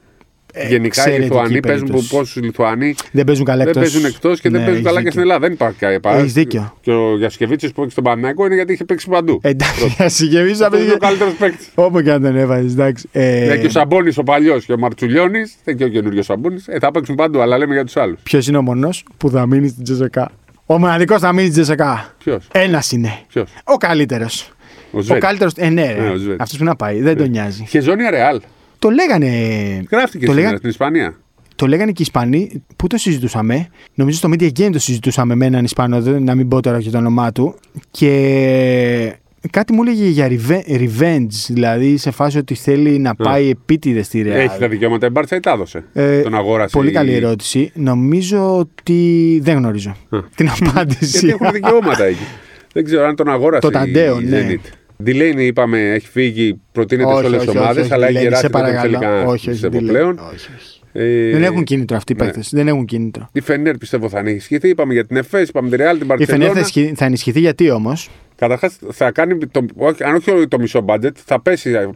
[0.55, 2.15] Ε, Γενικά οι εξαιρετική Λιθουανοί παίζουν περίπτωση.
[2.15, 3.81] πόσους Λιθουανοί Δεν παίζουν καλά δεν εκτός.
[3.91, 5.35] παίζουν εκτός και δεν Ναι, παίζουν καλά έχεις και στην δίκιο.
[5.35, 5.39] Ελλάδα.
[5.39, 6.73] Δεν υπάρχει κανένα Έχεις δίκιο.
[6.81, 9.39] Και ο Γιασκεβίτσιος που έχει στον Παναγιώτο είναι γιατί είχε παίξει παντού.
[9.41, 11.17] Εντάξει, για συγκεκριμένου θα Αυτό είναι ο παίζει.
[11.17, 11.69] καλύτερος παίκτης.
[11.75, 13.09] Όπου και αν τον έβαζες, εντάξει.
[13.11, 16.63] Ε, Ναι, και ο Σαμπόνι ο παλιός και ο Μαρτσουλιώνης, δεν και ο καινούριο Σαμπόνι,
[16.65, 18.19] ε, θα παίξουν παντού, αλλά λέμε για τους άλλους.
[18.23, 20.31] Ποιος είναι ο μόνο που θα μείνει στην Τζεσεκά;
[20.65, 22.13] Ο μοναδικός θα μείνει στην Τζεσεκά.
[22.23, 23.13] Ποιος, Ένας είναι.
[23.27, 24.51] ποιος; Ο καλύτερος.
[24.91, 25.19] Ο Ο Σβέτ.
[25.21, 25.53] καλύτερος.
[25.55, 26.41] Ε, ναι, Ναι, ο Σβέτ.
[26.41, 27.01] αυτός που να πάει.
[27.01, 27.65] Δεν τον νοιάζει.
[27.69, 28.41] Χεζόνια Ρεάλ.
[28.83, 29.27] Το λέγανε.
[29.91, 31.17] Γράφτηκε το, σήμερα λέγανε στην Ισπανία.
[31.55, 32.63] το λέγανε και οι Ισπανοί.
[32.75, 36.01] Πού το συζητούσαμε; Νομίζω στο Media Game το συζητούσαμε με έναν Ισπανό.
[36.01, 37.55] δεν- Να μην πω τώρα και το όνομά του.
[37.91, 39.15] Και
[39.49, 41.27] κάτι μου έλεγε για reve- revenge.
[41.49, 44.29] Δηλαδή σε φάση ότι θέλει να πάει επίτηδες στη Real.
[44.29, 45.83] Έχει τα δικαιώματα η Μπάρτσα ή τα έδωσε.
[45.93, 46.75] Ε, Τον αγόρασε.
[46.77, 47.71] Πολύ η- καλή ερώτηση.
[47.73, 50.17] Νομίζω ότι δεν γνωρίζω Α.
[50.35, 51.17] την απάντηση.
[51.25, 52.17] Γιατί έχουν δικαιώματα εκεί.
[52.73, 53.61] Δεν ξέρω αν τον αγόρασε.
[53.61, 54.47] Το Ταντέο, η ναι.
[54.49, 54.69] Zenit.
[55.03, 58.17] Ντιλέινι, είπαμε, έχει φύγει, προτείνεται σε Όχι, όλες τις όχι, ομάδες, όχι, όχι, αλλά έχει
[58.17, 58.91] Delaney, γεράσει σε δεν τον παρακαλώ.
[58.91, 59.21] θέλει κανένα.
[59.29, 59.87] Όχι, όχι, πιστεύω Delaney.
[59.87, 60.17] πλέον.
[60.33, 60.79] Όχι, όχι.
[60.95, 62.25] Ε, Δεν έχουν κίνητρο αυτοί οι ναι.
[62.25, 62.49] παίκτες.
[62.51, 63.29] Δεν έχουν κίνητρο.
[63.33, 64.69] Η Φενέρ πιστεύω θα ενισχυθεί.
[64.69, 66.59] Είπαμε για την ΕΦΕΣ, είπαμε τη Ρεάλ, την Η Φενέρ θα, Μπαρσελόνα.
[66.59, 71.17] ισχυ- θα ενισχυθεί γιατί όμως; Καταρχάς θα κάνει, το, όχι, αν όχι το μισό μπάτζετ,
[71.25, 71.89] θα πέσει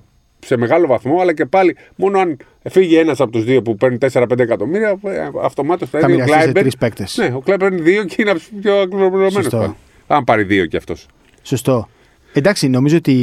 [0.45, 2.37] σε μεγάλο βαθμό, αλλά και πάλι μόνο αν
[2.69, 6.25] φύγει ένας από τους δύο που παίρνει 4-5 εκατομμύρια, ε, αυτομάτως θα, Θα είναι ο
[6.25, 6.61] μοιραστεί σε Κλάιμπερν.
[6.61, 7.17] τρεις παίκτες.
[7.17, 8.95] Ναι, ο Κλάιμπερν είναι δύο και είναι από τους πιο Σωστό.
[8.97, 9.75] ακριβοπληρωμένους.
[10.07, 11.05] Αν πάρει δύο κι αυτός.
[11.41, 11.89] Σωστό.
[12.37, 13.13] Εντάξει, νομίζω ότι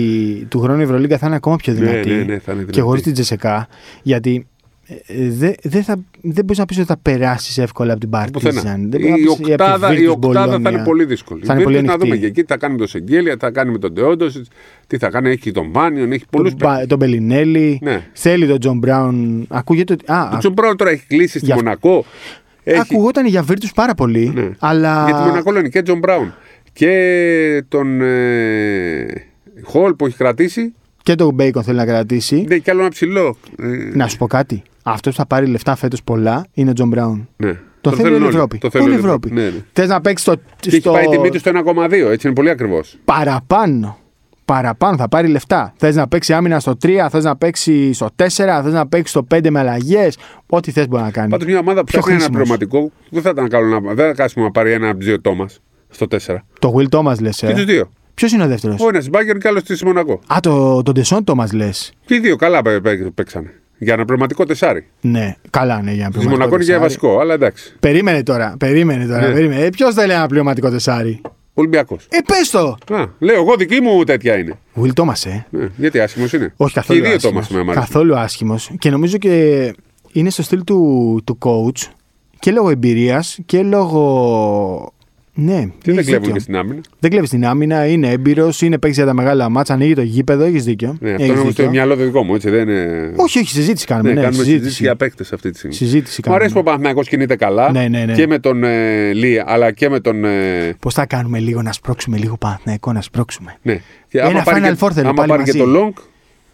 [0.48, 2.08] του χρόνου η Ευρωλίγκα θα είναι ακόμα πιο Ναι, δυνατή.
[2.10, 2.80] ναι, ναι, θα είναι Και δυνατή.
[2.80, 3.68] χωρίς την Τσεσεκά.
[4.02, 4.46] Γιατί
[4.86, 4.94] ε,
[5.30, 8.54] δεν δε θα- δεν μπορείς να πεις ότι θα περάσεις εύκολα από την Πουθενά.
[8.54, 8.90] Παρτίζαν.
[8.90, 10.72] Δεν μπορείς να Η πεις η οκτάδα, η Virtus οκτάδα θα Bologna.
[10.72, 11.44] είναι πολύ δύσκολη.
[11.44, 12.08] Θα είναι Η πολύ Virtus να ανοιχτή.
[12.08, 14.26] δούμε και εκεί τι θα κάνει με τον Σεγγέλια, τι θα κάνει με τον Ντεόντο,
[14.86, 15.30] τι θα κάνει.
[15.30, 17.78] Έχει τον Βάνιον, έχει πολλούς Τον, Μπα- τον Μπελινέλη.
[17.82, 18.06] Ναι.
[18.12, 19.46] Θέλει τον Τζον Μπράουν.
[19.48, 20.12] Ακούγεται ότι.
[20.12, 22.04] Α, Ο Τζον Μπράουν τώρα έχει κλείσει στη Για- Μονακό.
[22.66, 22.78] Έχει...
[22.80, 24.32] Ακούγονταν για Virtus πάρα πολύ.
[24.34, 24.50] Ναι.
[24.58, 25.04] Αλλά.
[25.08, 26.34] Γιατί Μονακό λένε και Τζον Μπράουν.
[26.74, 29.06] Και τον ε...
[29.62, 30.74] Χολ που έχει κρατήσει.
[31.02, 32.44] Και τον Μπέικον θέλει να κρατήσει.
[32.48, 33.36] Ναι, και άλλο ένα ψηλό.
[33.58, 34.62] Ε, Να σου πω κάτι.
[34.82, 37.28] Αυτός που θα πάρει λεφτά φέτος πολλά είναι ο Τζον Μπράουν.
[37.36, 37.52] ναι.
[37.80, 38.34] Το Τον θέλει θέλουν όλη η όλοι.
[38.36, 38.58] Ευρώπη.
[38.58, 39.30] Το θέλει Όλη η όλη η Ευρώπη.
[39.30, 39.50] Ναι, ναι.
[39.72, 40.36] Θες να παίξεις στο.
[40.60, 42.10] Και έχει στο- πάει η τιμή του στο 1,2.
[42.10, 42.96] Έτσι είναι πολύ ακριβώς.
[43.04, 43.98] παραπάνω.
[44.44, 45.72] Παραπάνω θα πάρει λεφτά.
[45.76, 49.26] Θες να παίξει άμυνα στο 3, θες να παίξει στο 4, θες να παίξει στο
[49.34, 50.18] 5 με αλλαγές.
[50.46, 51.28] Ό,τι θες μπορεί να κάνει.
[51.30, 52.56] Πάντως μια ομάδα που Πιο ψάχνει ένα χρήσιμος.
[52.58, 53.94] πληρωματικό δεν θα ήταν καλό να.
[53.94, 55.48] Δεν θα κάσουμε να πάρει ένα από του δύο Τόμα
[55.94, 56.36] στο 4.
[56.58, 57.36] Το Will Thomas λες.
[57.36, 57.64] Και του Ε.
[57.64, 57.90] δύο.
[58.14, 60.20] Ποιος είναι ο δεύτερος; Ο ένα Μπάγκερ και άλλος στη Μονακό.
[60.34, 61.92] Α, το, τον Ντεσόν Thomas λες.
[62.06, 63.52] Και οι δύο καλά πέ- πέ- παίξανε.
[63.78, 64.86] Για ένα πνευματικό τεσάρι.
[65.00, 67.74] Ναι, καλά ναι για να Στη Μονακό είναι για βασικό, αλλά εντάξει.
[67.80, 69.26] Περίμενε τώρα, περίμενε τώρα.
[69.28, 69.32] Ναι.
[69.32, 69.60] Περίμενε.
[69.64, 71.20] Ε, Ποιος θέλει ένα πληρωματικό τεσάρι;
[71.54, 72.06] Ολυμπιακός.
[72.10, 72.76] Ε, πες το!
[72.94, 74.58] Α, λέω εγώ δική μου τέτοια είναι.
[74.82, 76.52] Will Thomas, ε; Ναι, γιατί άσχημος είναι.
[76.56, 77.46] Όχι Και καθόλου οι δύο άσχημος.
[77.46, 77.78] Τόμα με αμάρι.
[77.86, 78.70] Καθόλου άσχημος.
[78.78, 79.74] Και νομίζω και
[80.12, 81.88] είναι στο στυλ του, του coach
[82.38, 84.93] και λόγω εμπειρίας και λόγω.
[85.36, 86.32] Ναι, Και δεν έχεις κλέβουν δίκιο.
[86.32, 89.72] και στην άμυνα; Δεν κλέβεις την άμυνα, είναι έμπειρος, είναι παίξεις για τα μεγάλα μάτσα,
[89.74, 90.96] ανοίγει το γήπεδο, έχεις δίκιο.
[91.00, 91.64] Ναι, Έχεις αυτό είναι όμω δίκιο.
[91.64, 93.12] το μυαλό το δικό μου, έτσι δεν είναι.
[93.16, 94.08] Όχι, όχι, συζήτηση κάνουμε.
[94.08, 94.58] Ναι, Ναι, κάνουμε συζήτηση.
[94.62, 95.76] συζήτηση για παίκτες αυτή τη στιγμή.
[95.76, 96.60] Συζήτηση Μου αρέσει που κάνουμε.
[96.60, 98.12] ο Παναθηναϊκός κινείται καλά Ναι, ναι, ναι.
[98.14, 100.24] και με τον ε, Λί, αλλά και με τον.
[100.24, 103.56] Ε, Πώς θα κάνουμε λίγο να σπρώξουμε λίγο Παναθηναϊκό, να σπρώξουμε.
[103.62, 103.80] ναι.
[104.08, 105.58] Και Ένα άμα πάρει Final και, Four θέλει άμα πάλι πάρει και μαζί.
[105.58, 105.96] τον Λόγκ,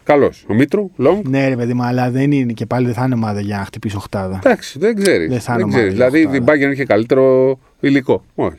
[0.03, 0.31] καλώς.
[0.47, 1.27] Ο Μήτρου, Λόγκ.
[1.27, 3.65] Ναι, ρε παιδί μου, αλλά δεν είναι και πάλι δεν θα είναι ομάδα για να
[3.65, 4.39] χτυπήσει οχτάδα.
[4.45, 5.29] Εντάξει, δεν ξέρεις.
[5.29, 5.93] Δεν θα Δεν είναι ξέρεις.
[5.93, 8.23] ομάδα Δηλαδή για η Bayern είχε καλύτερο υλικό.
[8.35, 8.57] Όχι.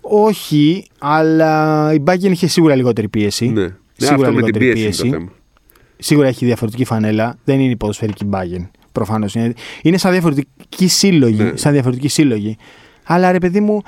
[0.00, 3.48] Όχι, αλλά η Bayern είχε σίγουρα λιγότερη πίεση.
[3.48, 3.60] Ναι.
[3.62, 5.32] Ναι, Σίγουρα αυτό με την λιγότερη πίεση είναι το θέμα.
[5.98, 7.36] Σίγουρα έχει διαφορετική φανέλα.
[7.44, 8.68] Δεν είναι η ποδοσφαιρική Bayern.
[8.92, 9.52] Προφανώς είναι.
[9.82, 11.42] Είναι σαν διαφορετικοί σύλλογοι.
[11.42, 11.52] Ναι.
[11.56, 12.56] Σαν διαφορετικοί σύλλογοι.
[13.04, 13.82] Αλλά ρε παιδί μου,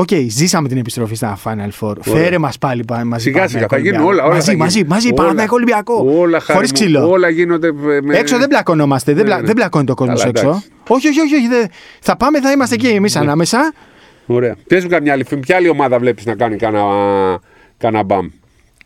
[0.00, 1.94] Οκ, ζήσαμε την επιστροφή στα Final Four.
[2.00, 3.22] Φέρε μας πάλι πά- μαζί.
[3.22, 4.08] Σιγά σιγά Παναθηναϊκό θα γίνουν Ολυμπιακό.
[4.08, 4.24] όλα.
[4.24, 4.64] όλα μαζί, θα γίνουν.
[4.66, 5.06] μαζί, μαζί.
[5.06, 5.14] Όλα.
[5.16, 6.04] Παναθηναϊκό Ολυμπιακό.
[6.20, 7.10] Όλα χάρη Χωρίς μου, ξύλο.
[7.10, 7.72] Όλα γίνονται.
[7.72, 9.12] με- με- Έξω δεν πλακωνόμαστε.
[9.12, 9.40] Δεν, Ναι, πλα...
[9.40, 9.46] ναι.
[9.46, 10.46] δεν πλακώνει το κόσμο Καλά, έξω.
[10.48, 10.68] εντάξει.
[10.88, 11.34] Όχι, όχι, όχι.
[11.34, 11.68] όχι δεν-
[12.00, 13.72] Θα πάμε, θα είμαστε εκεί εμείς ανάμεσα.
[14.30, 14.56] Ωραία.
[14.66, 16.82] Πες μου καμιά άλλη, ποια άλλη ομάδα βλέπεις να κάνει κάνα,
[17.78, 18.30] κάνα μπαμ; Δεν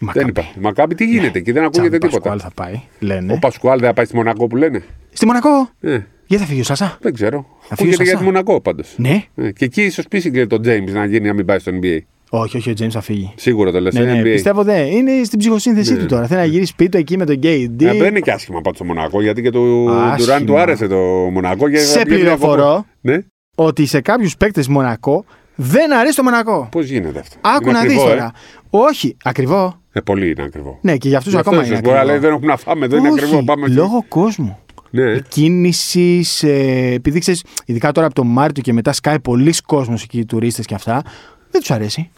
[0.01, 0.29] Μακάμπι.
[0.29, 0.53] υπάρχει.
[0.61, 2.31] Μακάμπι τι γίνεται εκεί, δεν ακούγεται Τσάμπι τίποτα.
[2.31, 3.33] Πασκουάλ θα πάει, λένε.
[3.33, 4.83] Ο Πασκουάλ δεν θα πάει στη Μονακό που λένε.
[5.13, 7.39] Στη Μονακό; Ε, Γιατί θα φύγει ο Σάσα; δεν ξέρω.
[7.39, 8.19] φύγει ο Ακούγεται για Σασά.
[8.19, 8.95] τη Μονακό πάντως.
[8.97, 9.23] Ναι.
[9.35, 11.99] Και εκεί ίσως πείσει και τον Τζέιμς να γίνει να μην πάει στο NBA.
[12.35, 13.33] Όχι, όχι, ο Τζέιμς θα φύγει.
[13.37, 13.95] Σίγουρα το λες.
[13.95, 14.25] Ναι, ναι, NBA.
[14.25, 14.87] πιστεύω δεν.
[14.87, 15.99] Είναι στην ψυχοσύνθεσή Ναι.
[15.99, 16.27] του τώρα.
[16.27, 17.83] Θέλει να γυρίσει σπίτι του εκεί με τον KD.
[17.85, 20.17] Ε, δεν είναι και άσχημα πάντως το Μονακό γιατί και του Άσχημα.
[20.17, 20.97] Ντουράν του άρεσε το
[21.33, 21.69] Μονακό.
[21.71, 22.71] Και Σε βλέπει πληροφορώ.
[22.73, 23.19] από- Ναι.
[23.65, 26.69] Ότι σε κάποιους παίκτες Μονακό δεν αρέσει το Μονακό.
[26.71, 28.33] Πώς γίνεται αυτό; Άκου Είναι να δεις ακριβό, τώρα.
[28.71, 29.81] Όχι, ακριβό.
[29.93, 29.99] Ε.
[29.99, 30.79] Ε, πολύ είναι ακριβό.
[30.83, 32.31] Ναι, και για αυτούς Γι' αυτό ακόμα ίσως είναι μπορεί να λέει ακριβό.
[32.37, 33.45] δεν έχουμε να φάμε, δεν είναι Όχι, ακριβό.
[33.45, 33.75] Πάμε εκεί.
[33.75, 34.59] λόγω κόσμου.
[34.91, 35.19] Ναι.
[35.19, 40.19] Κίνηση, ε, επειδή ξέρεις, ειδικά τώρα από τον Μάρτιο και μετά σκάει πολλοί κόσμος εκεί,
[40.19, 41.03] οι τουρίστες και αυτά,
[41.51, 42.11] δεν τους αρέσει.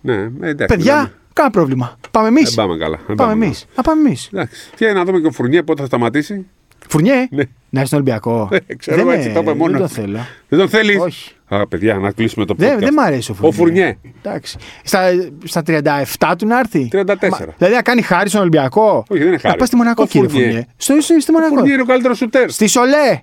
[0.00, 0.76] Ναι, ε, εντάξει.
[0.76, 1.12] Παιδιά, λέμε.
[1.32, 1.98] κάνα πρόβλημα.
[2.10, 2.54] Πάμε εμείς.
[2.54, 2.96] Δεν πάμε καλά.
[3.06, 3.44] δεν Πάμε καλά.
[3.44, 3.66] εμείς.
[3.76, 4.28] Να πάμε εμείς.
[4.32, 4.70] Εντάξει.
[4.76, 6.46] Και να δούμε και ο Φουρνιέ πότε θα σταματήσει.
[6.88, 7.42] Φουρνιέ, Ναι.
[7.70, 8.48] να είσαι στον Ολυμπιακό.
[8.66, 9.92] Ε, ξέρω, δεν, έτσι το είπε δεν μόνος το του.
[9.92, 10.18] θέλω.
[10.48, 11.30] Δεν τον θέλεις; Όχι.
[11.48, 12.58] Α, παιδιά, να κλείσουμε το podcast.
[12.58, 13.48] Δεν, δεν μ' αρέσει ο Φουρνιέ.
[13.50, 13.98] Ο Φουρνιέ.
[14.22, 14.56] Εντάξει.
[14.84, 15.00] Στα,
[15.44, 17.04] στα 37 του να έρθει; 34.
[17.30, 19.52] Μα, δηλαδή να κάνει χάρη στον Ολυμπιακό; Όχι, δεν είναι χάρη.
[19.54, 20.46] Να πας στη Μονακό, Ο κύριε Φουρνιέ.
[20.46, 20.66] Φουρνιέ.
[20.76, 21.54] Στο, στο, στη Ο Μονακό.
[21.54, 22.54] Φουρνιέ είναι ο καλύτερος σουτέρς.
[22.54, 23.20] Στη Σολέ.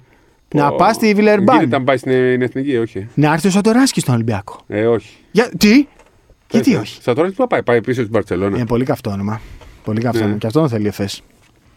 [0.55, 1.69] Να Ω, πας στη Γίνεται Βιλερμπάν.
[1.69, 3.07] να πάει στην στην εθνική, όχι.
[3.13, 4.57] Να έρθει ο Σατοράσκι στον Ολυμπιακό.
[4.67, 5.09] Ε, όχι.
[5.31, 5.87] Για, τι;
[6.51, 8.55] Γιατί όχι; Σαν τώρα τι θα πάει, πάει πίσω στην Παρσελόνα.
[8.57, 9.41] Είναι πολύ καυτό όνομα.
[9.83, 10.23] Πολύ καυτό Ναι.
[10.23, 10.39] όνομα.
[10.39, 11.21] Και αυτό δεν θέλει Εφές.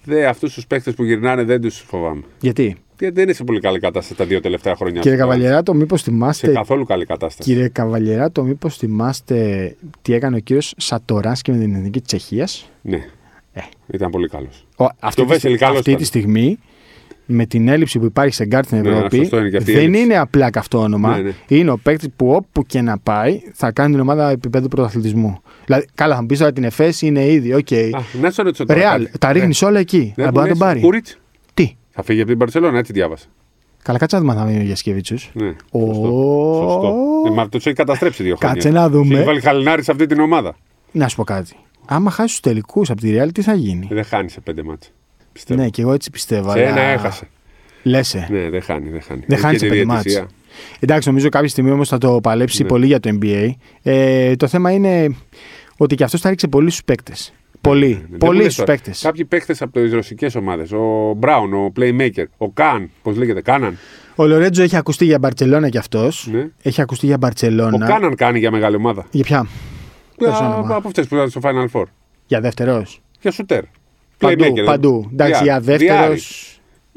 [0.07, 2.23] Δε αυτούς τους παίχτε που γυρνάνε δεν τους φοβάμαι.
[2.41, 5.01] Γιατί; Γιατί δεν είναι σε πολύ καλή κατάσταση τα δύο τελευταία χρόνια.
[5.01, 5.29] Κύριε Αυτό.
[5.29, 6.53] Καβαλιεράτο, μήπως Σε θυμάστε.
[6.53, 7.51] καθόλου καλή κατάσταση.
[7.51, 13.01] Κύριε Καβαλιεράτο, μήπως θυμάστε τι έκανε ο κύριος Σατοράσκι με την εθνική της Τσεχίας; Ναι.
[13.53, 13.61] Ε.
[13.87, 14.67] Ήταν πολύ καλός.
[14.99, 16.01] Αυτή, ο τη, Βέσελ καλός αυτή ήταν.
[16.03, 16.59] τη στιγμή,
[17.27, 19.75] με την έλλειψη που υπάρχει σε γκαρντ στην Ναι, Ευρώπη, σωστό είναι και αυτή η
[19.75, 20.03] δεν έλλειψη.
[20.03, 21.17] είναι απλά καυτό όνομα.
[21.17, 21.33] Ναι, ναι.
[21.49, 25.41] Είναι ο παίκτης που όπου και να πάει θα κάνει την ομάδα επίπεδου πρωταθλητισμού.
[25.65, 27.73] Δηλαδή, καλά, θα μου πεις τώρα την ΕΦΕΣ είναι ήδη, οκ.
[27.73, 28.81] Α, να σε ρωτήσω τώρα.
[28.81, 29.19] Ρεάλ, κάτι.
[29.19, 30.13] τα ρίχνεις όλα εκεί.
[30.17, 30.81] Δεν Αλλά μπορεί να τον πάρει.
[30.81, 31.19] Κούριτς
[31.55, 33.27] Τι; θα φύγει από την Παρσελόνα, έτσι διάβασα.
[33.83, 35.17] Καλά, κάτσε να δούμε αν θα μείνει ο Γιασκεβίτσιου.
[35.33, 35.55] Ναι.
[35.71, 35.87] Ω.
[35.87, 36.03] Σωστό.
[36.63, 36.95] Σωστό.
[37.27, 38.55] Ε, μα του έχει καταστρέψει δύο χρόνια.
[38.55, 39.15] Κάτσε να δούμε.
[39.17, 40.57] Έχει βάλει χαλινάρι σε αυτή την ομάδα.
[40.93, 41.53] Να σου πω κάτι.
[41.87, 44.63] Άμα χάσεις τους τελικούς από τη Ρεάλ, τι θα γίνει; Ε, Δεν χάνει σε πέντε
[44.63, 44.91] μάτια.
[45.37, 45.61] Πιστεύω.
[45.63, 46.51] Ναι, και εγώ έτσι πιστεύω.
[46.51, 47.29] σε ένα έχασε.
[47.83, 48.27] Λέσαι.
[48.31, 48.89] Ναι, δεν χάνει.
[48.91, 49.21] Δεν χάνει.
[49.27, 50.21] Δεν Έχει χάνει και σε τη πέντε διαιτησία.
[50.21, 50.33] μάτς.
[50.79, 52.69] Εντάξει, νομίζω κάποια στιγμή όμως θα το παλέψει Ναι.
[52.69, 53.51] πολύ για το NBA.
[53.83, 55.17] Ε, το θέμα είναι
[55.77, 57.33] ότι και αυτός θα ρίξει πολύ στους παίκτες.
[57.61, 57.89] Πολύ.
[57.89, 58.73] Ναι, δεν Πολύ μου λες στου τώρα.
[58.77, 59.01] παίκτες.
[59.03, 60.73] Κάποιοι παίκτες από τις ρωσικές ομάδες.
[60.73, 63.79] Ο Μπράουν, ο Playmaker, ο Καν, πώς λέγεται, Κάναν.
[64.15, 66.29] Ο Λορέτζο έχει ακουστεί για Μπαρσελόνα κι αυτός.
[66.33, 66.49] Ναι.
[66.63, 67.87] Έχει ακουστεί για Ο Μπαρσελόνα.
[67.87, 69.07] Κάναν κάνει για μεγάλη ομάδα.
[69.11, 69.47] Για ποια;
[70.17, 71.85] Ποιος Α, όνομα; Από αυτές που ήταν στο Final Four.
[72.27, 73.01] Για δεύτερος.
[73.21, 73.63] Για σουτέρ.
[74.19, 74.45] Παντού.
[74.45, 75.09] Playmaker, παντού.
[75.13, 76.15] Εντάξει, για δεύτερο.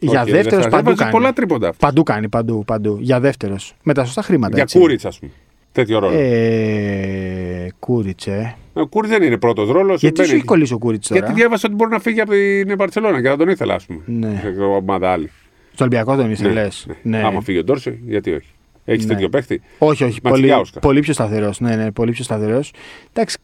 [0.02, 1.12] Για Όχι, δεύτερος δεν παντού βάζει κάνει.
[1.12, 1.70] πολλά τρίποντα.
[1.70, 1.86] αυτό.
[1.86, 2.98] Παντού κάνει, παντού, παντού.
[3.02, 3.76] Για δεύτερος.
[3.84, 4.54] Με τα σωστά χρήματα.
[4.54, 4.80] Για έτσι.
[4.80, 5.32] Κούριτς, ας πούμε.
[5.72, 6.14] Τέτοιο ρόλο.
[6.18, 8.56] Ε, Κούριτσε.
[8.74, 10.02] Ο Κούριτς δεν είναι πρώτος ρόλος.
[10.02, 12.76] Γιατί σου έχει κολλήσει ο Κούριτσε τώρα; Γιατί διάβασα ότι μπορεί να φύγει από την
[12.76, 14.00] Μπαρσελόνα και θα τον ήθελα, ας πούμε.
[14.06, 14.42] Ναι.
[14.56, 15.32] Σε ομάδα άλλη.
[15.74, 16.88] Στο Ολυμπιακό τον ήθελες.
[17.02, 17.22] Ναι.
[17.26, 18.48] Άμα φύγει ο Ντόρσε, γιατί όχι.
[18.86, 19.14] Έχεις Ναι.
[19.14, 19.62] τέτοιο παίχτη.
[19.78, 20.22] Όχι, όχι.
[20.22, 20.80] Πολύ, Ματσιάουσκα.
[20.80, 21.60] πολύ πιο σταθερός.
[21.60, 22.72] Ναι, ναι, πολύ πιο σταθερός.
[23.14, 23.38] Εντάξει.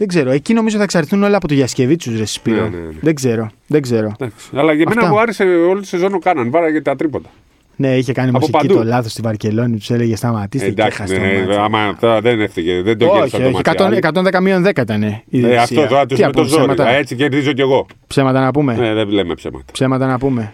[0.00, 0.30] Δεν ξέρω.
[0.30, 2.56] Εκεί νομίζω θα εξαρτηθούν όλα από το Γιασκεβίτσου, ρε Σπύρο.
[2.56, 2.92] Ναι, ναι, ναι.
[3.00, 3.50] Δεν ξέρω.
[3.66, 4.12] Δεν ξέρω.
[4.18, 4.48] Εντάξει.
[4.54, 5.12] Αλλά για μένα Αυτά.
[5.12, 6.50] μου άρεσε όλη τη σεζόν ο Κάναν.
[6.50, 7.28] Βάραγε τα τρίποντα.
[7.76, 8.74] Ναι, είχε κάνει Από μουσική παντού.
[8.74, 9.76] το λάθος στη Βαρκελόνη.
[9.78, 11.56] Τους έλεγε σταματήστε και Εντάξει, έχασε το ναι, μάτς.
[11.56, 12.82] άμα τώρα δεν έφυγε.
[12.82, 13.52] Δεν το γύρισα Όχι, το όχι.
[13.92, 14.22] μάτι.
[14.32, 15.02] 100, 110 μείον 10 ήταν.
[15.02, 15.62] η Ε, διαιτησία.
[15.62, 16.60] αυτό τώρα του Τι με να το πούμε, ζόρι.
[16.62, 16.84] ψέματα.
[16.84, 17.86] Α, Έτσι κερδίζω κι εγώ.
[18.06, 18.74] Ψέματα να πούμε.
[18.74, 19.64] Ναι, δεν λέμε ψέματα.
[19.72, 20.52] Ψέματα να πούμε.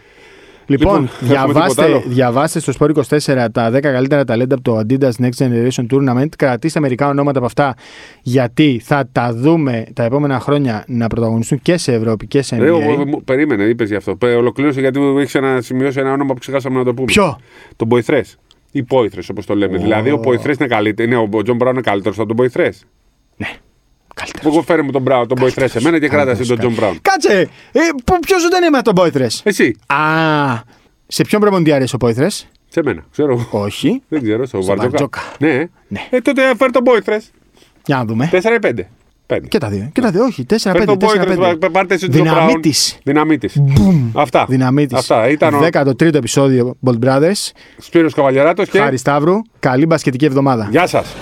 [0.68, 4.64] Λοιπόν, Λοιπόν, έχουμε τίποτα διαβάστε, άλλο; διαβάστε στο Sport 24 τα 10 καλύτερα ταλέντα από
[4.64, 6.28] το Adidas Next Generation Tournament.
[6.38, 7.74] Κρατήστε μερικά ονόματα από αυτά,
[8.22, 12.70] γιατί θα τα δούμε τα επόμενα χρόνια να πρωταγωνιστούν και σε Ευρώπη και σε Ρε,
[12.70, 13.04] ο- NBA.
[13.06, 14.16] μου- περίμενε, είπες γι' αυτό.
[14.16, 17.06] Πε- Ολοκλήρωσε γιατί μου έχεις ένα σημειώσει ένα όνομα που ξεχάσαμε να το πούμε.
[17.06, 17.38] Ποιο;
[17.76, 18.20] Τον Μποϊθρέ.
[18.72, 19.78] Ή Πόηθρε, όπως το λέμε.
[19.78, 21.08] Δηλαδή, ο Ποηθρέ είναι καλύτερο.
[21.12, 22.70] Είναι, ο Τζον Μπράουν είναι καλύτερος από τον Μποϊθρέ.
[23.36, 23.46] Ναι,
[24.20, 24.52] καλύτερος.
[24.54, 26.98] Εγώ φέρε μου τον Μπράουν, τον Μποϊθρέ σε μένα και κράτασε τον Τζον Μπράουν.
[27.02, 27.48] Κάτσε!
[27.72, 27.80] Ε,
[28.26, 29.26] Ποιος δεν είναι με τον Πόηθρε.
[29.42, 29.96] Εσύ, Α,
[31.06, 32.28] σε ποιον προπονητή αρέσει ο Πόηθρε.
[32.68, 33.32] σε μένα, ξέρω.
[33.32, 33.48] εγώ.
[33.64, 34.02] Όχι.
[34.08, 34.90] Δεν ξέρω, στο Στο Βαρτζόκα.
[34.90, 35.20] Βαρτζόκα.
[35.38, 35.64] Ναι.
[35.88, 36.06] Ναι.
[36.10, 37.18] Ε, τότε φέρε τον Μποϊθρέ.
[37.86, 38.28] Για να δούμε.
[38.32, 38.70] 4 ή 5.
[39.26, 39.38] 5.
[39.48, 39.90] Και τα δύο.
[39.92, 40.44] Και τα δύο, όχι.
[40.48, 40.56] 4-5.
[40.72, 41.34] Φέρε τον Μποϊθρέ,
[41.72, 42.38] πάρτε εσύ τον Μπράουν.
[42.38, 42.98] Δυναμίτης.
[43.02, 43.56] Δυναμίτης.
[44.14, 44.46] Αυτά.
[44.48, 44.98] Δυναμίτης.
[44.98, 45.28] Αυτά.
[45.28, 47.50] Ήταν ο 13ο επεισόδιο Bolt Brothers.
[47.78, 48.78] Σπύρος Καβαλιαράτος και.
[48.78, 49.34] Χάρη Σταύρου.
[49.58, 50.68] Καλή μπασκετική εβδομάδα.
[50.70, 51.14] Γεια σας.